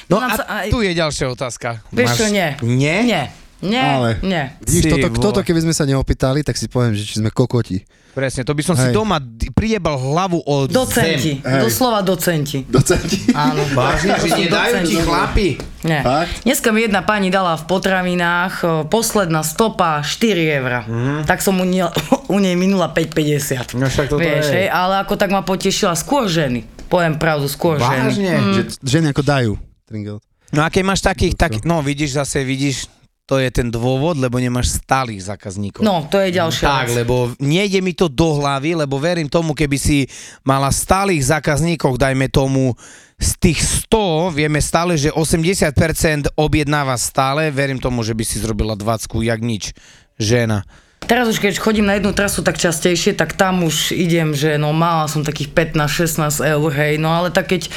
No 0.06 0.22
nám 0.22 0.30
a 0.30 0.36
sa 0.36 0.44
aj- 0.46 0.70
tu 0.70 0.86
je 0.86 0.94
ďalšia 0.94 1.26
otázka. 1.28 1.82
Vieš 1.90 2.10
čo, 2.14 2.26
nie. 2.30 2.50
Nie? 2.62 2.98
Nie, 3.02 3.24
nie, 3.64 3.80
Ale- 3.80 4.20
nie. 4.22 4.44
Vidíš, 4.62 4.92
toto, 4.92 5.08
vole. 5.10 5.24
toto 5.24 5.40
keby 5.42 5.60
sme 5.62 5.72
sa 5.72 5.84
neopýtali, 5.84 6.40
tak 6.42 6.54
si 6.54 6.68
poviem, 6.68 6.92
že 6.92 7.02
či 7.02 7.18
sme 7.18 7.32
kokoti. 7.32 7.80
Presne, 8.14 8.44
to 8.44 8.54
by 8.54 8.62
som 8.62 8.76
si 8.76 8.86
Hej. 8.86 8.94
doma 8.94 9.18
d- 9.18 9.50
priebal 9.50 9.98
hlavu 9.98 10.38
o 10.38 10.70
Docenti, 10.70 11.34
zem. 11.34 11.50
Hej. 11.50 11.62
doslova 11.66 12.00
docenti. 12.00 12.62
Docenti. 12.62 13.34
Áno. 13.34 13.66
Vážne, 13.74 14.14
že 14.16 14.30
nedajú 14.38 14.76
ti 14.84 14.96
chlapi? 14.98 15.48
Nie. 15.82 16.00
Fakt? 16.00 16.46
Dneska 16.46 16.70
mi 16.70 16.84
jedna 16.84 17.02
pani 17.02 17.28
dala 17.28 17.56
v 17.56 17.66
potravinách 17.66 18.54
posledná 18.86 19.42
stopa 19.42 20.00
4 20.00 20.30
eurá. 20.54 20.86
Tak 21.24 21.40
som 21.40 21.56
u, 21.56 21.66
nie, 21.66 21.82
u 22.30 22.38
nej 22.38 22.54
minula 22.54 22.86
5,50. 22.88 23.74
Mhm. 23.74 23.82
No 23.82 23.86
však 23.88 24.06
toto 24.08 24.22
Vieš, 24.22 24.46
je. 24.52 24.70
ale 24.70 25.02
ako 25.02 25.14
tak 25.16 25.30
ma 25.30 25.42
potešila 25.42 25.94
skôr 25.94 26.28
ženy. 26.28 26.62
Poviem 26.86 27.18
pravdu, 27.18 27.48
skôr 27.48 27.82
ženy. 27.82 27.98
Vážne? 28.06 28.34
Že 28.52 28.62
ženy 28.84 29.08
ako 29.10 29.24
dajú. 29.24 29.54
Tringel. 29.84 30.22
No 30.54 30.62
a 30.62 30.70
keď 30.70 30.84
máš 30.86 31.02
takých, 31.02 31.34
tak, 31.34 31.66
no 31.66 31.82
vidíš 31.82 32.14
zase, 32.16 32.46
vidíš, 32.46 32.86
to 33.24 33.40
je 33.40 33.48
ten 33.56 33.72
dôvod, 33.72 34.20
lebo 34.20 34.36
nemáš 34.36 34.84
stálych 34.84 35.24
zákazníkov. 35.24 35.80
No, 35.80 36.04
to 36.12 36.20
je 36.20 36.36
ďalšia 36.36 36.68
Tak, 36.68 36.88
vec. 36.92 36.98
lebo 37.04 37.32
nejde 37.40 37.80
mi 37.80 37.96
to 37.96 38.12
do 38.12 38.36
hlavy, 38.44 38.76
lebo 38.76 39.00
verím 39.00 39.32
tomu, 39.32 39.56
keby 39.56 39.78
si 39.80 40.04
mala 40.44 40.68
stálych 40.68 41.24
zákazníkov, 41.24 41.96
dajme 41.96 42.28
tomu 42.28 42.76
z 43.16 43.32
tých 43.40 43.88
100, 43.88 44.36
vieme 44.36 44.60
stále, 44.60 45.00
že 45.00 45.08
80% 45.16 46.36
objednáva 46.36 47.00
stále, 47.00 47.48
verím 47.48 47.80
tomu, 47.80 48.04
že 48.04 48.12
by 48.12 48.24
si 48.28 48.44
zrobila 48.44 48.76
20, 48.76 49.08
jak 49.24 49.40
nič, 49.40 49.72
žena. 50.20 50.68
Teraz 51.14 51.30
už 51.30 51.38
keď 51.38 51.62
chodím 51.62 51.86
na 51.86 51.94
jednu 51.94 52.10
trasu 52.10 52.42
tak 52.42 52.58
častejšie, 52.58 53.14
tak 53.14 53.38
tam 53.38 53.62
už 53.62 53.94
idem, 53.94 54.34
že 54.34 54.58
no 54.58 54.74
mala 54.74 55.06
som 55.06 55.22
takých 55.22 55.54
15-16 55.54 56.18
eur, 56.42 56.70
hej, 56.74 56.98
no 56.98 57.14
ale 57.14 57.30
tak 57.30 57.54
keď 57.54 57.70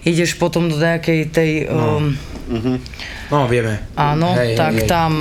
ideš 0.00 0.32
potom 0.34 0.64
do 0.64 0.80
nejakej 0.80 1.28
tej, 1.28 1.50
um, 1.68 2.16
No, 3.28 3.44
vieme. 3.44 3.84
áno, 3.92 4.32
Hej, 4.32 4.56
tak 4.56 4.72
hej, 4.72 4.80
hej. 4.80 4.88
tam 4.88 5.12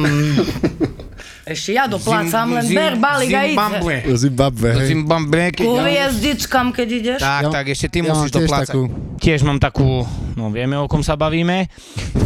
ešte 1.51 1.75
ja 1.75 1.85
doplácam, 1.85 2.47
len 2.55 2.63
Zim- 2.63 2.73
ber 2.73 2.93
balík 2.95 3.29
a 3.29 3.41
Zimbabwe. 3.43 3.95
Zimbabwe, 4.15 4.69
hej. 4.71 4.87
Zimbabwe, 4.87 5.41
keď 5.51 5.61
Ku 5.61 5.73
hviezdičkam, 5.77 6.67
keď 6.71 6.87
ideš. 6.89 7.19
Tak, 7.19 7.41
Ja- 7.43 7.51
tak, 7.51 7.65
ešte 7.67 7.87
ty 7.91 7.97
ja 7.99 8.07
musíš 8.07 8.31
doplácať. 8.31 8.71
takú. 8.71 8.83
Tiež 9.19 9.43
mám 9.43 9.59
takú, 9.59 10.07
no 10.33 10.47
vieme, 10.47 10.73
o 10.73 10.87
kom 10.87 11.03
sa 11.03 11.13
bavíme. 11.13 11.67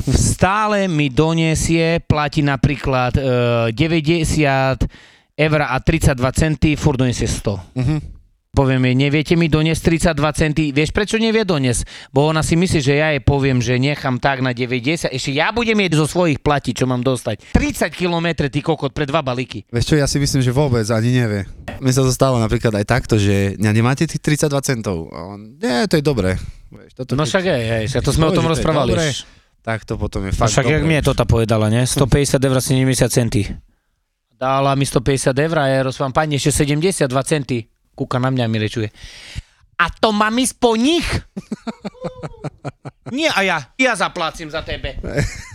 Stále 0.05 0.85
mi 0.85 1.09
donesie, 1.09 1.97
platí 1.99 2.39
napríklad 2.39 3.17
e, 3.17 3.23
90 3.73 5.12
eur 5.33 5.61
a 5.61 5.77
32 5.77 6.13
centy, 6.31 6.75
furt 6.75 6.97
donesie 6.97 7.25
100. 7.25 7.59
Mhm. 7.75 7.97
Poviem 8.53 8.85
jej, 8.85 8.93
neviete 8.93 9.33
mi 9.33 9.49
doniesť 9.49 10.13
32 10.13 10.13
centy, 10.37 10.69
vieš 10.69 10.93
prečo 10.93 11.17
nevie 11.17 11.41
doniesť? 11.41 12.13
Bo 12.13 12.29
ona 12.29 12.45
si 12.45 12.53
myslí, 12.53 12.85
že 12.85 13.01
ja 13.01 13.09
jej 13.09 13.17
poviem, 13.17 13.57
že 13.57 13.81
nechám 13.81 14.21
tak 14.21 14.45
na 14.45 14.53
90, 14.53 15.09
ešte 15.09 15.33
ja 15.33 15.49
budem 15.49 15.73
jej 15.73 15.89
zo 15.97 16.05
svojich 16.05 16.37
platiť, 16.37 16.73
čo 16.77 16.85
mám 16.85 17.01
dostať. 17.01 17.49
30 17.49 17.89
km, 17.89 18.45
ty 18.53 18.61
kokot, 18.61 18.93
pre 18.93 19.09
dva 19.09 19.25
balíky. 19.25 19.65
Vieš 19.73 19.85
čo, 19.89 19.95
ja 19.97 20.05
si 20.05 20.21
myslím, 20.21 20.45
že 20.45 20.53
vôbec 20.53 20.85
ani 20.85 21.17
nevie. 21.17 21.49
Mne 21.81 21.93
sa 21.97 22.05
to 22.05 22.13
stalo 22.13 22.37
napríklad 22.37 22.77
aj 22.77 22.85
takto, 22.85 23.17
že 23.17 23.57
ne, 23.57 23.73
nemáte 23.73 24.05
tých 24.05 24.21
32 24.21 24.53
centov. 24.61 25.09
A 25.09 25.33
on, 25.33 25.57
nie, 25.57 25.89
to 25.89 25.97
je 25.97 26.05
dobré. 26.05 26.37
Vieš, 26.69 26.93
toto 26.93 27.17
No 27.17 27.25
však 27.25 27.49
hej, 27.49 27.63
hej, 27.65 27.83
však 27.89 28.05
to 28.05 28.13
sme 28.13 28.29
o 28.29 28.37
tom 28.37 28.45
to 28.45 28.53
je 28.53 28.61
rozprávali. 28.61 28.93
Tak 29.65 29.81
to 29.81 29.97
potom 29.97 30.29
je 30.29 30.31
No 30.35 30.45
fakt 30.45 30.53
však 30.53 30.69
jak 30.69 30.85
dobré. 30.85 30.89
mne 30.93 30.99
to 31.01 31.17
tá 31.17 31.25
povedala, 31.25 31.73
ne? 31.73 31.89
150 31.89 32.37
eur 32.37 32.53
a 32.53 32.61
70 32.61 33.09
centy. 33.09 33.49
Dala 34.43 34.75
mi 34.75 34.83
150 34.83 35.31
eur 35.39 35.55
a 35.55 35.71
ja 35.71 35.87
rozprávam, 35.87 36.11
pani, 36.11 36.35
ešte 36.35 36.67
72 36.67 37.07
centy. 37.23 37.63
Kúka 37.95 38.19
na 38.19 38.27
mňa 38.27 38.51
mi 38.51 38.59
rečuje. 38.59 38.91
A 39.79 39.87
to 39.87 40.11
mám 40.11 40.35
ísť 40.35 40.59
po 40.59 40.75
nich? 40.75 41.07
Nie, 43.15 43.31
a 43.31 43.39
ja, 43.47 43.57
ja 43.79 43.95
zaplácim 43.95 44.51
za 44.51 44.59
tebe. 44.67 44.99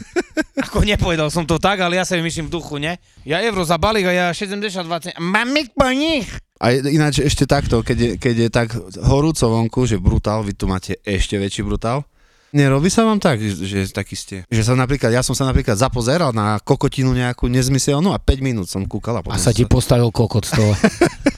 Ako 0.64 0.88
nepovedal 0.88 1.28
som 1.28 1.44
to 1.44 1.60
tak, 1.60 1.84
ale 1.84 2.00
ja 2.00 2.08
sa 2.08 2.16
myslím 2.16 2.48
v 2.48 2.54
duchu, 2.56 2.80
ne? 2.80 2.96
Ja 3.28 3.44
euro 3.44 3.60
za 3.60 3.76
balík 3.76 4.08
a 4.08 4.12
ja 4.16 4.26
72 4.32 4.72
centy. 5.04 5.16
Mám 5.20 5.52
ísť 5.52 5.72
po 5.76 5.88
nich? 5.92 6.24
A 6.56 6.72
ináč 6.72 7.20
ešte 7.20 7.44
takto, 7.44 7.84
keď 7.84 7.98
je, 8.00 8.10
keď 8.16 8.34
je 8.40 8.48
tak 8.48 8.68
horúco 9.04 9.52
vonku, 9.52 9.84
že 9.84 10.00
brutál, 10.00 10.48
vy 10.48 10.56
tu 10.56 10.64
máte 10.64 10.96
ešte 11.04 11.36
väčší 11.36 11.60
brutál. 11.60 12.08
Nerobí 12.48 12.88
sa 12.88 13.04
vám 13.04 13.20
tak, 13.20 13.44
že, 13.44 13.60
že 13.60 13.92
taký 13.92 14.16
ste? 14.16 14.36
Že 14.48 14.62
sa 14.64 14.72
napríklad, 14.72 15.12
ja 15.12 15.20
som 15.20 15.36
sa 15.36 15.44
napríklad 15.44 15.76
zapozeral 15.76 16.32
na 16.32 16.56
kokotinu 16.58 17.12
nejakú 17.12 17.44
nezmyselnú 17.44 18.08
a 18.08 18.16
5 18.16 18.40
minút 18.40 18.72
som 18.72 18.88
kúkal 18.88 19.16
a 19.16 19.20
potom 19.20 19.36
A 19.36 19.38
sa 19.40 19.52
ti 19.52 19.68
postavil 19.68 20.08
kokot 20.08 20.48
z 20.48 20.56
toho. 20.56 20.72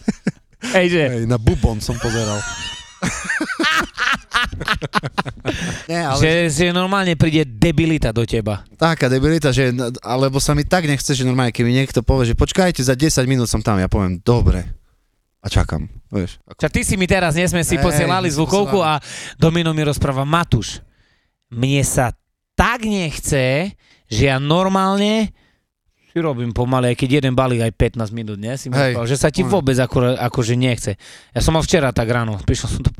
Hej, 0.79 0.87
že? 0.94 1.05
Hej, 1.11 1.25
na 1.27 1.35
bubon 1.35 1.83
som 1.83 1.99
pozeral. 1.99 2.38
Nie, 5.90 6.07
ale 6.07 6.20
Že, 6.20 6.31
že 6.46 6.64
normálne 6.70 7.18
príde 7.18 7.42
debilita 7.42 8.14
do 8.14 8.23
teba. 8.23 8.62
taká 8.79 9.11
debilita, 9.11 9.51
že, 9.51 9.75
alebo 10.01 10.38
sa 10.38 10.55
mi 10.55 10.62
tak 10.62 10.87
nechce, 10.87 11.11
že 11.11 11.27
normálne, 11.27 11.51
keby 11.51 11.75
niekto 11.75 12.07
povie, 12.07 12.31
že 12.31 12.38
počkajte, 12.38 12.81
za 12.81 12.94
10 12.94 13.27
minút 13.27 13.51
som 13.51 13.59
tam, 13.59 13.81
ja 13.81 13.90
poviem, 13.90 14.23
dobre. 14.23 14.62
A 15.40 15.49
čakám, 15.49 15.88
vieš. 16.12 16.37
Ako, 16.44 16.61
Čak 16.61 16.70
ty 16.70 16.81
si 16.85 16.94
mi 16.94 17.09
teraz, 17.09 17.33
dnes 17.33 17.51
sme 17.51 17.64
si 17.64 17.75
Hej, 17.75 17.83
posielali 17.83 18.29
zvukovku 18.29 18.79
a 18.79 19.01
Domino 19.40 19.73
mi 19.73 19.81
rozpráva, 19.81 20.23
Matúš, 20.23 20.85
mne 21.50 21.82
sa 21.82 22.14
tak 22.54 22.86
nechce, 22.86 23.74
že 24.10 24.22
ja 24.26 24.38
normálne 24.38 25.34
si 26.10 26.18
robím 26.18 26.50
pomaly, 26.50 26.90
aj 26.90 26.96
keď 26.98 27.22
jeden 27.22 27.38
balík 27.38 27.62
aj 27.62 27.70
15 27.94 28.10
minút, 28.10 28.34
nie? 28.34 28.50
Si 28.58 28.66
Hej. 28.66 28.98
povedal, 28.98 29.06
že 29.06 29.14
sa 29.14 29.30
ti 29.30 29.46
vôbec 29.46 29.78
ako, 29.78 30.18
akože 30.18 30.58
nechce. 30.58 30.98
Ja 31.30 31.38
som 31.38 31.54
mal 31.54 31.62
včera 31.62 31.94
tak 31.94 32.10
ráno, 32.10 32.34
prišiel 32.50 32.66
som 32.66 32.82
to, 32.82 32.90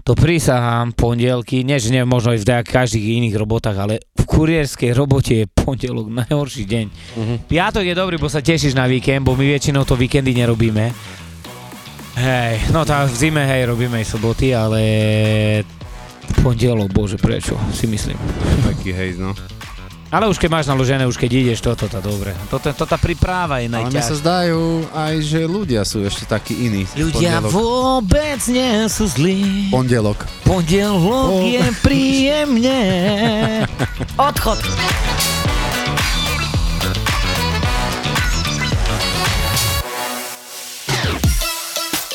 to 0.00 0.12
prísahám, 0.16 0.96
pondelky, 0.96 1.60
nie, 1.60 1.76
že 1.76 1.92
neviem, 1.92 2.08
možno 2.08 2.32
aj 2.32 2.40
v 2.40 2.64
každých 2.64 3.20
iných 3.20 3.36
robotách, 3.36 3.76
ale 3.76 4.00
v 4.16 4.24
kurierskej 4.24 4.96
robote 4.96 5.44
je 5.44 5.46
pondelok 5.52 6.08
najhorší 6.08 6.64
deň. 6.64 6.86
Mhm. 7.20 7.34
Piatok 7.52 7.84
je 7.84 7.92
dobrý, 7.92 8.16
bo 8.16 8.32
sa 8.32 8.40
tešíš 8.40 8.72
na 8.72 8.88
víkend, 8.88 9.28
bo 9.28 9.36
my 9.36 9.44
väčšinou 9.44 9.84
to 9.84 9.92
víkendy 9.92 10.32
nerobíme. 10.32 10.88
Hej, 12.16 12.72
no 12.72 12.88
tak 12.88 13.12
v 13.12 13.16
zime, 13.28 13.44
hej, 13.44 13.68
robíme 13.68 14.00
aj 14.00 14.06
soboty, 14.08 14.56
ale 14.56 14.80
pondelok, 16.40 16.88
bože, 16.88 17.16
prečo, 17.16 17.54
si 17.70 17.86
myslím. 17.86 18.16
taký 18.64 18.90
hejt, 18.90 19.16
no. 19.16 19.32
Ale 20.08 20.30
už 20.30 20.38
keď 20.38 20.50
máš 20.52 20.70
naložené, 20.70 21.02
už 21.04 21.18
keď 21.18 21.30
ideš, 21.34 21.58
toto 21.60 21.90
tá 21.90 21.98
dobre. 21.98 22.30
Toto, 22.46 22.70
to 22.70 22.84
tá 22.86 22.94
príprava 22.94 23.58
je 23.58 23.66
Ale 23.66 23.90
mi 23.90 23.98
sa 23.98 24.14
najťažšia. 24.14 24.20
zdajú 24.22 24.62
aj, 24.94 25.14
že 25.20 25.40
ľudia 25.42 25.82
sú 25.82 25.98
ešte 26.00 26.22
takí 26.24 26.54
iní. 26.60 26.86
Ľudia 26.94 27.42
Pondelok. 27.42 27.50
vôbec 27.50 28.38
nie 28.46 28.86
sú 28.86 29.10
zlí. 29.10 29.74
Pondelok. 29.74 30.22
Pondelok 30.44 31.34
Po- 31.34 31.50
je 31.50 31.64
príjemne. 31.82 32.78
Odchod. 34.14 34.62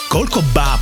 Koľko 0.10 0.42
báb 0.52 0.82